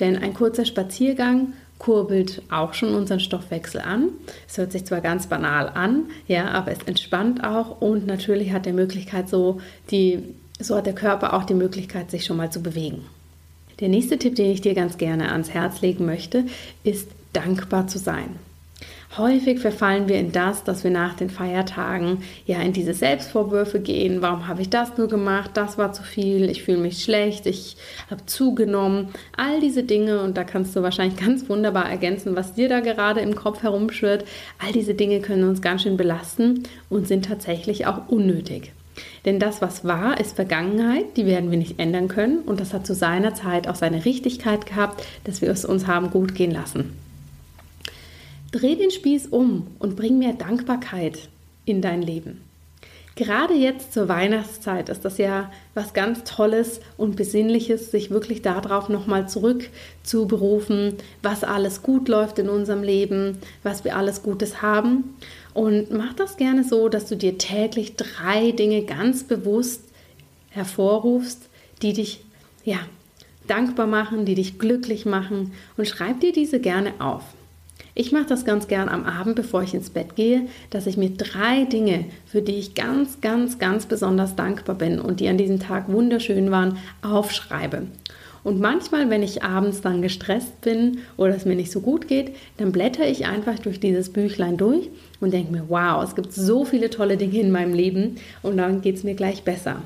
Denn 0.00 0.18
ein 0.18 0.34
kurzer 0.34 0.66
Spaziergang 0.66 1.54
kurbelt 1.78 2.42
auch 2.50 2.74
schon 2.74 2.94
unseren 2.94 3.20
Stoffwechsel 3.20 3.80
an. 3.80 4.08
Es 4.48 4.58
hört 4.58 4.72
sich 4.72 4.84
zwar 4.84 5.00
ganz 5.00 5.28
banal 5.28 5.68
an, 5.68 6.04
ja, 6.26 6.48
aber 6.48 6.72
es 6.72 6.82
entspannt 6.84 7.44
auch 7.44 7.80
und 7.80 8.06
natürlich 8.06 8.52
hat 8.52 8.66
der 8.66 8.72
Möglichkeit 8.72 9.28
so 9.28 9.60
die 9.90 10.22
so 10.60 10.76
hat 10.76 10.86
der 10.86 10.94
Körper 10.94 11.34
auch 11.34 11.44
die 11.44 11.54
Möglichkeit 11.54 12.10
sich 12.10 12.24
schon 12.24 12.36
mal 12.36 12.50
zu 12.50 12.60
bewegen. 12.62 13.06
Der 13.80 13.88
nächste 13.88 14.18
Tipp, 14.18 14.34
den 14.34 14.50
ich 14.50 14.60
dir 14.60 14.74
ganz 14.74 14.98
gerne 14.98 15.30
ans 15.30 15.50
Herz 15.50 15.80
legen 15.82 16.04
möchte, 16.04 16.44
ist 16.82 17.08
dankbar 17.32 17.86
zu 17.86 17.98
sein. 17.98 18.30
Häufig 19.18 19.58
verfallen 19.58 20.08
wir 20.08 20.16
in 20.20 20.30
das, 20.30 20.62
dass 20.62 20.84
wir 20.84 20.92
nach 20.92 21.14
den 21.14 21.28
Feiertagen 21.28 22.22
ja 22.46 22.60
in 22.60 22.72
diese 22.72 22.94
Selbstvorwürfe 22.94 23.80
gehen. 23.80 24.22
Warum 24.22 24.46
habe 24.46 24.62
ich 24.62 24.70
das 24.70 24.96
nur 24.96 25.08
gemacht? 25.08 25.50
Das 25.54 25.76
war 25.76 25.92
zu 25.92 26.04
viel. 26.04 26.48
Ich 26.48 26.62
fühle 26.62 26.78
mich 26.78 27.02
schlecht. 27.02 27.46
Ich 27.46 27.76
habe 28.12 28.24
zugenommen. 28.26 29.08
All 29.36 29.58
diese 29.60 29.82
Dinge 29.82 30.22
und 30.22 30.36
da 30.36 30.44
kannst 30.44 30.76
du 30.76 30.84
wahrscheinlich 30.84 31.18
ganz 31.24 31.48
wunderbar 31.48 31.90
ergänzen, 31.90 32.36
was 32.36 32.54
dir 32.54 32.68
da 32.68 32.78
gerade 32.78 33.18
im 33.20 33.34
Kopf 33.34 33.64
herumschwirrt. 33.64 34.24
All 34.64 34.70
diese 34.70 34.94
Dinge 34.94 35.18
können 35.18 35.48
uns 35.48 35.62
ganz 35.62 35.82
schön 35.82 35.96
belasten 35.96 36.62
und 36.88 37.08
sind 37.08 37.24
tatsächlich 37.24 37.86
auch 37.86 38.06
unnötig. 38.06 38.72
Denn 39.24 39.40
das, 39.40 39.60
was 39.60 39.84
war, 39.84 40.20
ist 40.20 40.36
Vergangenheit, 40.36 41.16
die 41.16 41.26
werden 41.26 41.50
wir 41.50 41.58
nicht 41.58 41.80
ändern 41.80 42.06
können 42.06 42.38
und 42.42 42.60
das 42.60 42.72
hat 42.72 42.86
zu 42.86 42.94
seiner 42.94 43.34
Zeit 43.34 43.66
auch 43.66 43.74
seine 43.74 44.04
Richtigkeit 44.04 44.64
gehabt, 44.66 45.04
dass 45.24 45.42
wir 45.42 45.50
es 45.50 45.64
uns 45.64 45.88
haben 45.88 46.10
gut 46.10 46.36
gehen 46.36 46.52
lassen. 46.52 47.07
Dreh 48.50 48.76
den 48.76 48.90
Spieß 48.90 49.26
um 49.26 49.66
und 49.78 49.94
bring 49.94 50.18
mehr 50.18 50.32
Dankbarkeit 50.32 51.28
in 51.66 51.82
dein 51.82 52.00
Leben. 52.00 52.40
Gerade 53.14 53.52
jetzt 53.52 53.92
zur 53.92 54.08
Weihnachtszeit 54.08 54.88
ist 54.88 55.04
das 55.04 55.18
ja 55.18 55.50
was 55.74 55.92
ganz 55.92 56.22
Tolles 56.22 56.80
und 56.96 57.16
Besinnliches, 57.16 57.90
sich 57.90 58.10
wirklich 58.10 58.42
darauf 58.42 58.88
nochmal 58.88 59.28
zurück 59.28 59.68
zu 60.04 60.26
berufen, 60.26 60.94
was 61.20 61.42
alles 61.44 61.82
gut 61.82 62.08
läuft 62.08 62.38
in 62.38 62.48
unserem 62.48 62.82
Leben, 62.82 63.38
was 63.64 63.84
wir 63.84 63.96
alles 63.96 64.22
Gutes 64.22 64.62
haben. 64.62 65.16
Und 65.52 65.90
mach 65.90 66.14
das 66.14 66.36
gerne 66.36 66.62
so, 66.62 66.88
dass 66.88 67.06
du 67.06 67.16
dir 67.16 67.36
täglich 67.36 67.96
drei 67.96 68.52
Dinge 68.52 68.84
ganz 68.84 69.24
bewusst 69.24 69.82
hervorrufst, 70.50 71.48
die 71.82 71.92
dich 71.92 72.20
ja 72.64 72.78
dankbar 73.48 73.88
machen, 73.88 74.24
die 74.24 74.36
dich 74.36 74.58
glücklich 74.58 75.06
machen 75.06 75.52
und 75.76 75.88
schreib 75.88 76.20
dir 76.20 76.32
diese 76.32 76.60
gerne 76.60 76.92
auf. 77.00 77.24
Ich 78.00 78.12
mache 78.12 78.26
das 78.28 78.44
ganz 78.44 78.68
gern 78.68 78.88
am 78.88 79.04
Abend, 79.04 79.34
bevor 79.34 79.64
ich 79.64 79.74
ins 79.74 79.90
Bett 79.90 80.14
gehe, 80.14 80.42
dass 80.70 80.86
ich 80.86 80.96
mir 80.96 81.10
drei 81.10 81.64
Dinge, 81.64 82.04
für 82.26 82.42
die 82.42 82.54
ich 82.54 82.76
ganz, 82.76 83.20
ganz, 83.20 83.58
ganz 83.58 83.86
besonders 83.86 84.36
dankbar 84.36 84.76
bin 84.76 85.00
und 85.00 85.18
die 85.18 85.26
an 85.26 85.36
diesem 85.36 85.58
Tag 85.58 85.88
wunderschön 85.88 86.52
waren, 86.52 86.78
aufschreibe. 87.02 87.88
Und 88.44 88.60
manchmal, 88.60 89.10
wenn 89.10 89.24
ich 89.24 89.42
abends 89.42 89.80
dann 89.80 90.00
gestresst 90.00 90.60
bin 90.60 90.98
oder 91.16 91.34
es 91.34 91.44
mir 91.44 91.56
nicht 91.56 91.72
so 91.72 91.80
gut 91.80 92.06
geht, 92.06 92.36
dann 92.58 92.70
blätter 92.70 93.04
ich 93.04 93.26
einfach 93.26 93.58
durch 93.58 93.80
dieses 93.80 94.12
Büchlein 94.12 94.56
durch 94.56 94.88
und 95.18 95.32
denke 95.32 95.50
mir, 95.50 95.64
wow, 95.66 96.00
es 96.04 96.14
gibt 96.14 96.32
so 96.32 96.64
viele 96.64 96.90
tolle 96.90 97.16
Dinge 97.16 97.40
in 97.40 97.50
meinem 97.50 97.74
Leben 97.74 98.18
und 98.42 98.58
dann 98.58 98.80
geht 98.80 98.94
es 98.94 99.02
mir 99.02 99.16
gleich 99.16 99.42
besser. 99.42 99.82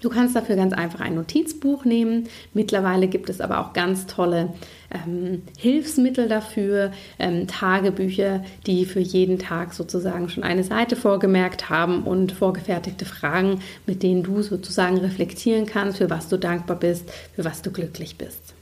Du 0.00 0.10
kannst 0.10 0.36
dafür 0.36 0.54
ganz 0.54 0.72
einfach 0.72 1.00
ein 1.00 1.16
Notizbuch 1.16 1.84
nehmen. 1.84 2.28
Mittlerweile 2.54 3.08
gibt 3.08 3.28
es 3.30 3.40
aber 3.40 3.58
auch 3.58 3.72
ganz 3.72 4.06
tolle 4.06 4.54
ähm, 4.92 5.42
Hilfsmittel 5.58 6.28
dafür, 6.28 6.92
ähm, 7.18 7.48
Tagebücher, 7.48 8.44
die 8.66 8.84
für 8.84 9.00
jeden 9.00 9.40
Tag 9.40 9.74
sozusagen 9.74 10.28
schon 10.28 10.44
eine 10.44 10.62
Seite 10.62 10.94
vorgemerkt 10.94 11.68
haben 11.68 12.04
und 12.04 12.30
vorgefertigte 12.30 13.06
Fragen, 13.06 13.60
mit 13.86 14.04
denen 14.04 14.22
du 14.22 14.42
sozusagen 14.42 14.98
reflektieren 14.98 15.66
kannst, 15.66 15.98
für 15.98 16.10
was 16.10 16.28
du 16.28 16.36
dankbar 16.36 16.78
bist, 16.78 17.10
für 17.34 17.44
was 17.44 17.62
du 17.62 17.72
glücklich 17.72 18.16
bist. 18.16 18.54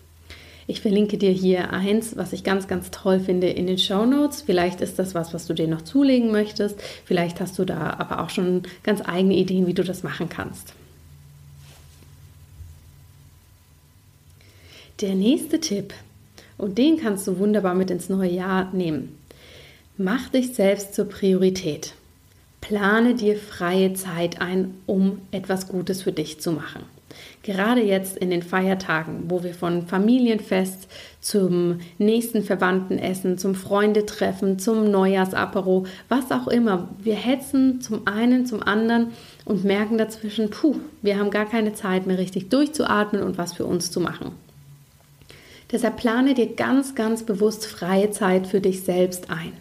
Ich 0.66 0.80
verlinke 0.80 1.18
dir 1.18 1.30
hier 1.30 1.70
eins, 1.70 2.16
was 2.16 2.32
ich 2.32 2.44
ganz, 2.44 2.66
ganz 2.66 2.90
toll 2.90 3.20
finde 3.20 3.48
in 3.48 3.66
den 3.66 3.78
Show 3.78 4.06
Notes. 4.06 4.40
Vielleicht 4.40 4.80
ist 4.80 4.98
das 4.98 5.14
was, 5.14 5.34
was 5.34 5.46
du 5.46 5.52
dir 5.52 5.68
noch 5.68 5.82
zulegen 5.82 6.32
möchtest. 6.32 6.80
Vielleicht 7.04 7.40
hast 7.40 7.58
du 7.58 7.66
da 7.66 7.94
aber 7.98 8.20
auch 8.20 8.30
schon 8.30 8.62
ganz 8.82 9.02
eigene 9.06 9.34
Ideen, 9.34 9.66
wie 9.66 9.74
du 9.74 9.84
das 9.84 10.02
machen 10.02 10.30
kannst. 10.30 10.74
Der 15.02 15.14
nächste 15.14 15.60
Tipp, 15.60 15.92
und 16.56 16.78
den 16.78 16.96
kannst 16.96 17.26
du 17.26 17.38
wunderbar 17.38 17.74
mit 17.74 17.90
ins 17.90 18.08
neue 18.08 18.30
Jahr 18.30 18.72
nehmen. 18.72 19.18
Mach 19.98 20.30
dich 20.30 20.54
selbst 20.54 20.94
zur 20.94 21.04
Priorität. 21.06 21.92
Plane 22.62 23.14
dir 23.14 23.36
freie 23.36 23.92
Zeit 23.92 24.40
ein, 24.40 24.72
um 24.86 25.20
etwas 25.32 25.68
Gutes 25.68 26.00
für 26.00 26.12
dich 26.12 26.40
zu 26.40 26.50
machen. 26.50 26.84
Gerade 27.42 27.82
jetzt 27.82 28.16
in 28.16 28.30
den 28.30 28.42
Feiertagen, 28.42 29.24
wo 29.28 29.42
wir 29.42 29.52
von 29.52 29.86
Familienfest 29.86 30.88
zum 31.20 31.80
nächsten 31.98 32.42
Verwandtenessen, 32.42 33.36
zum 33.36 33.54
Freundetreffen, 33.54 34.58
zum 34.58 34.90
Neujahrsapero, 34.90 35.84
was 36.08 36.32
auch 36.32 36.48
immer, 36.48 36.88
wir 37.02 37.16
hetzen 37.16 37.82
zum 37.82 38.06
einen, 38.06 38.46
zum 38.46 38.62
anderen 38.62 39.08
und 39.44 39.62
merken 39.62 39.98
dazwischen, 39.98 40.48
puh, 40.48 40.76
wir 41.02 41.18
haben 41.18 41.30
gar 41.30 41.44
keine 41.44 41.74
Zeit 41.74 42.06
mehr 42.06 42.16
richtig 42.16 42.48
durchzuatmen 42.48 43.22
und 43.22 43.36
was 43.36 43.52
für 43.52 43.66
uns 43.66 43.90
zu 43.90 44.00
machen. 44.00 44.45
Deshalb 45.72 45.96
plane 45.96 46.34
dir 46.34 46.54
ganz, 46.54 46.94
ganz 46.94 47.24
bewusst 47.24 47.66
freie 47.66 48.10
Zeit 48.10 48.46
für 48.46 48.60
dich 48.60 48.82
selbst 48.82 49.30
ein. 49.30 49.52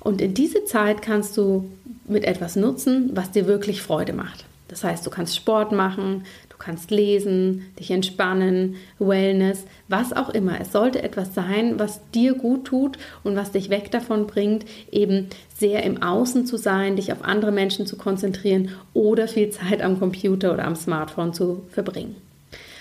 Und 0.00 0.20
in 0.20 0.34
diese 0.34 0.64
Zeit 0.64 1.02
kannst 1.02 1.36
du 1.36 1.70
mit 2.06 2.24
etwas 2.24 2.56
nutzen, 2.56 3.10
was 3.14 3.30
dir 3.30 3.46
wirklich 3.46 3.82
Freude 3.82 4.12
macht. 4.12 4.44
Das 4.68 4.82
heißt, 4.82 5.06
du 5.06 5.10
kannst 5.10 5.36
Sport 5.36 5.70
machen, 5.70 6.24
du 6.48 6.56
kannst 6.58 6.90
lesen, 6.90 7.66
dich 7.78 7.92
entspannen, 7.92 8.76
Wellness, 8.98 9.64
was 9.88 10.12
auch 10.12 10.30
immer. 10.30 10.60
Es 10.60 10.72
sollte 10.72 11.02
etwas 11.02 11.34
sein, 11.34 11.78
was 11.78 12.00
dir 12.12 12.34
gut 12.34 12.64
tut 12.64 12.98
und 13.22 13.36
was 13.36 13.52
dich 13.52 13.70
weg 13.70 13.92
davon 13.92 14.26
bringt, 14.26 14.64
eben 14.90 15.28
sehr 15.56 15.84
im 15.84 16.02
Außen 16.02 16.46
zu 16.46 16.56
sein, 16.56 16.96
dich 16.96 17.12
auf 17.12 17.24
andere 17.24 17.52
Menschen 17.52 17.86
zu 17.86 17.96
konzentrieren 17.96 18.70
oder 18.92 19.28
viel 19.28 19.50
Zeit 19.50 19.82
am 19.82 20.00
Computer 20.00 20.52
oder 20.52 20.64
am 20.64 20.74
Smartphone 20.74 21.32
zu 21.32 21.62
verbringen. 21.70 22.16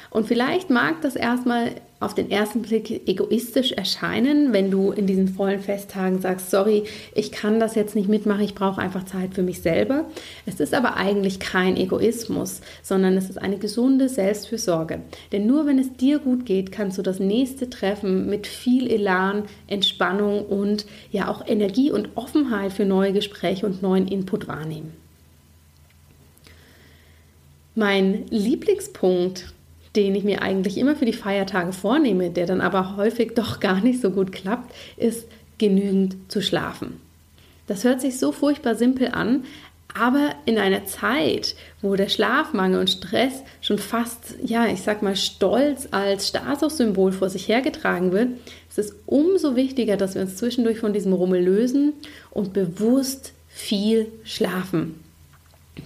Und 0.10 0.28
vielleicht 0.28 0.70
mag 0.70 1.02
das 1.02 1.16
erstmal 1.16 1.72
auf 2.06 2.14
den 2.14 2.30
ersten 2.30 2.62
Blick 2.62 3.08
egoistisch 3.08 3.72
erscheinen, 3.72 4.54
wenn 4.54 4.70
du 4.70 4.92
in 4.92 5.08
diesen 5.08 5.28
vollen 5.28 5.60
Festtagen 5.60 6.22
sagst, 6.22 6.52
sorry, 6.52 6.84
ich 7.16 7.32
kann 7.32 7.60
das 7.60 7.74
jetzt 7.74 7.96
nicht 7.96 8.08
mitmachen, 8.08 8.44
ich 8.44 8.54
brauche 8.54 8.80
einfach 8.80 9.06
Zeit 9.06 9.34
für 9.34 9.42
mich 9.42 9.62
selber. 9.62 10.06
Es 10.46 10.60
ist 10.60 10.76
aber 10.76 10.98
eigentlich 10.98 11.40
kein 11.40 11.76
Egoismus, 11.76 12.62
sondern 12.84 13.18
es 13.18 13.30
ist 13.30 13.42
eine 13.42 13.58
gesunde 13.58 14.08
Selbstfürsorge. 14.08 15.02
Denn 15.32 15.48
nur 15.48 15.66
wenn 15.66 15.80
es 15.80 15.96
dir 15.98 16.20
gut 16.20 16.46
geht, 16.46 16.72
kannst 16.72 17.00
du 17.00 17.02
das 17.02 17.20
nächste 17.20 17.72
Treffen 17.72 18.30
mit 18.30 18.46
viel 18.46 18.88
Elan, 18.88 19.44
Entspannung 19.66 20.46
und 20.46 20.86
ja 21.12 21.28
auch 21.28 21.48
Energie 21.48 21.92
und 21.92 22.10
Offenheit 22.14 22.72
für 22.72 22.86
neue 22.86 23.14
Gespräche 23.14 23.66
und 23.66 23.82
neuen 23.82 24.08
Input 24.08 24.48
wahrnehmen. 24.48 24.94
Mein 27.74 28.28
Lieblingspunkt, 28.30 29.55
den 29.96 30.16
ich 30.16 30.24
mir 30.24 30.42
eigentlich 30.42 30.78
immer 30.78 30.96
für 30.96 31.06
die 31.06 31.14
Feiertage 31.14 31.74
vornehme, 31.74 32.30
der 32.30 32.46
dann 32.46 32.62
aber 32.62 32.98
häufig 32.98 33.34
doch 33.36 33.60
gar 33.60 33.82
nicht 33.82 34.02
so 34.02 34.12
gut 34.12 34.32
klappt, 34.32 34.74
ist 34.98 35.28
genügend 35.58 36.16
zu 36.28 36.42
schlafen. 36.42 37.00
Das 37.68 37.84
hört 37.84 38.02
sich 38.02 38.20
so 38.20 38.32
furchtbar 38.32 38.76
simpel 38.76 39.10
an, 39.10 39.44
aber 39.98 40.32
in 40.46 40.58
einer 40.58 40.86
Zeit, 40.86 41.56
wo 41.82 41.96
der 41.96 42.10
Schlafmangel 42.10 42.80
und 42.80 42.90
Stress 42.90 43.44
schon 43.62 43.80
fast, 43.80 44.36
ja, 44.44 44.68
ich 44.68 44.82
sag 44.82 45.02
mal, 45.02 45.16
stolz 45.16 45.88
als 45.92 46.28
Statussymbol 46.28 47.14
vor 47.14 47.30
sich 47.30 47.48
hergetragen 47.48 48.12
wird, 48.12 48.30
ist 48.70 48.78
es 48.78 48.96
umso 49.06 49.56
wichtiger, 49.56 49.96
dass 49.96 50.16
wir 50.16 50.22
uns 50.22 50.36
zwischendurch 50.36 50.80
von 50.80 50.92
diesem 50.92 51.14
Rummel 51.14 51.42
lösen 51.42 51.94
und 52.32 52.52
bewusst 52.52 53.32
viel 53.48 54.08
schlafen. 54.26 55.05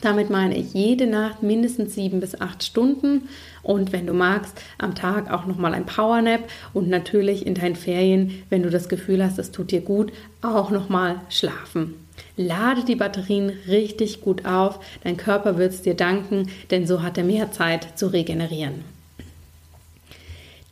Damit 0.01 0.29
meine 0.29 0.55
ich 0.55 0.73
jede 0.73 1.07
Nacht 1.07 1.43
mindestens 1.43 1.95
sieben 1.95 2.19
bis 2.19 2.39
acht 2.39 2.63
Stunden 2.63 3.27
und 3.63 3.91
wenn 3.91 4.05
du 4.05 4.13
magst, 4.13 4.61
am 4.77 4.95
Tag 4.95 5.31
auch 5.31 5.45
nochmal 5.45 5.73
ein 5.73 5.85
Powernap 5.85 6.41
und 6.73 6.89
natürlich 6.89 7.45
in 7.45 7.55
deinen 7.55 7.75
Ferien, 7.75 8.43
wenn 8.49 8.63
du 8.63 8.69
das 8.69 8.87
Gefühl 8.87 9.23
hast, 9.23 9.39
es 9.39 9.51
tut 9.51 9.71
dir 9.71 9.81
gut, 9.81 10.13
auch 10.41 10.69
nochmal 10.69 11.21
schlafen. 11.29 11.95
Lade 12.37 12.85
die 12.85 12.95
Batterien 12.95 13.51
richtig 13.67 14.21
gut 14.21 14.45
auf, 14.45 14.79
dein 15.03 15.17
Körper 15.17 15.57
wird 15.57 15.73
es 15.73 15.81
dir 15.81 15.95
danken, 15.95 16.49
denn 16.71 16.85
so 16.87 17.01
hat 17.01 17.17
er 17.17 17.23
mehr 17.23 17.51
Zeit 17.51 17.97
zu 17.97 18.07
regenerieren. 18.07 18.83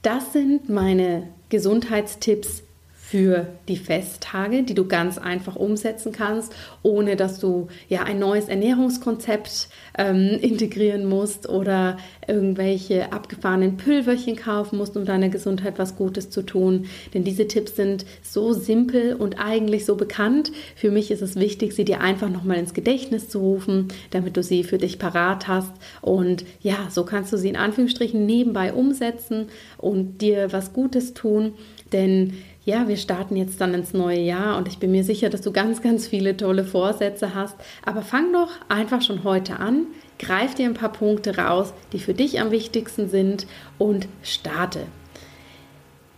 Das 0.01 0.31
sind 0.31 0.69
meine 0.69 1.23
Gesundheitstipps 1.49 2.63
für 3.09 3.47
die 3.69 3.77
Festtage, 3.77 4.63
die 4.63 4.73
du 4.73 4.85
ganz 4.85 5.17
einfach 5.17 5.55
umsetzen 5.55 6.11
kannst, 6.11 6.53
ohne 6.83 7.15
dass 7.15 7.39
du 7.39 7.69
ja 7.87 8.03
ein 8.03 8.19
neues 8.19 8.49
Ernährungskonzept 8.49 9.69
ähm, 9.97 10.37
integrieren 10.41 11.05
musst 11.05 11.47
oder 11.47 11.95
irgendwelche 12.27 13.13
abgefahrenen 13.13 13.77
Pülverchen 13.77 14.35
kaufen 14.35 14.77
musst, 14.77 14.97
um 14.97 15.05
deiner 15.05 15.29
Gesundheit 15.29 15.79
was 15.79 15.95
Gutes 15.95 16.29
zu 16.29 16.41
tun. 16.41 16.87
Denn 17.13 17.23
diese 17.23 17.47
Tipps 17.47 17.77
sind 17.77 18.05
so 18.23 18.51
simpel 18.51 19.15
und 19.15 19.39
eigentlich 19.39 19.85
so 19.85 19.95
bekannt. 19.95 20.51
Für 20.75 20.91
mich 20.91 21.09
ist 21.09 21.21
es 21.21 21.37
wichtig, 21.37 21.75
sie 21.75 21.85
dir 21.85 22.01
einfach 22.01 22.29
nochmal 22.29 22.57
ins 22.57 22.73
Gedächtnis 22.73 23.29
zu 23.29 23.39
rufen, 23.39 23.87
damit 24.11 24.35
du 24.35 24.43
sie 24.43 24.65
für 24.65 24.79
dich 24.79 24.99
parat 24.99 25.47
hast. 25.47 25.71
Und 26.01 26.43
ja, 26.59 26.89
so 26.89 27.05
kannst 27.05 27.31
du 27.31 27.37
sie 27.37 27.47
in 27.47 27.55
Anführungsstrichen 27.55 28.25
nebenbei 28.25 28.73
umsetzen 28.73 29.47
und 29.77 30.21
dir 30.21 30.51
was 30.51 30.73
Gutes 30.73 31.13
tun. 31.13 31.53
Denn 31.93 32.33
ja, 32.67 32.89
wir 32.89 32.97
starten 32.97 33.37
jetzt 33.37 33.61
dann 33.61 33.73
ins 33.73 33.93
neue 33.93 34.19
Jahr 34.19 34.57
und 34.57 34.67
ich 34.67 34.77
bin 34.77 34.91
mir 34.91 35.05
sicher, 35.05 35.29
dass 35.29 35.39
du 35.39 35.53
ganz, 35.53 35.81
ganz 35.81 36.05
viele 36.05 36.35
tolle 36.35 36.65
Vorsätze 36.65 37.33
hast. 37.33 37.55
Aber 37.85 38.01
fang 38.01 38.33
doch 38.33 38.49
einfach 38.67 39.01
schon 39.01 39.23
heute 39.23 39.61
an, 39.61 39.85
greif 40.19 40.53
dir 40.53 40.65
ein 40.65 40.73
paar 40.73 40.91
Punkte 40.91 41.37
raus, 41.37 41.73
die 41.93 41.99
für 41.99 42.13
dich 42.13 42.41
am 42.41 42.51
wichtigsten 42.51 43.07
sind 43.07 43.47
und 43.77 44.09
starte. 44.21 44.81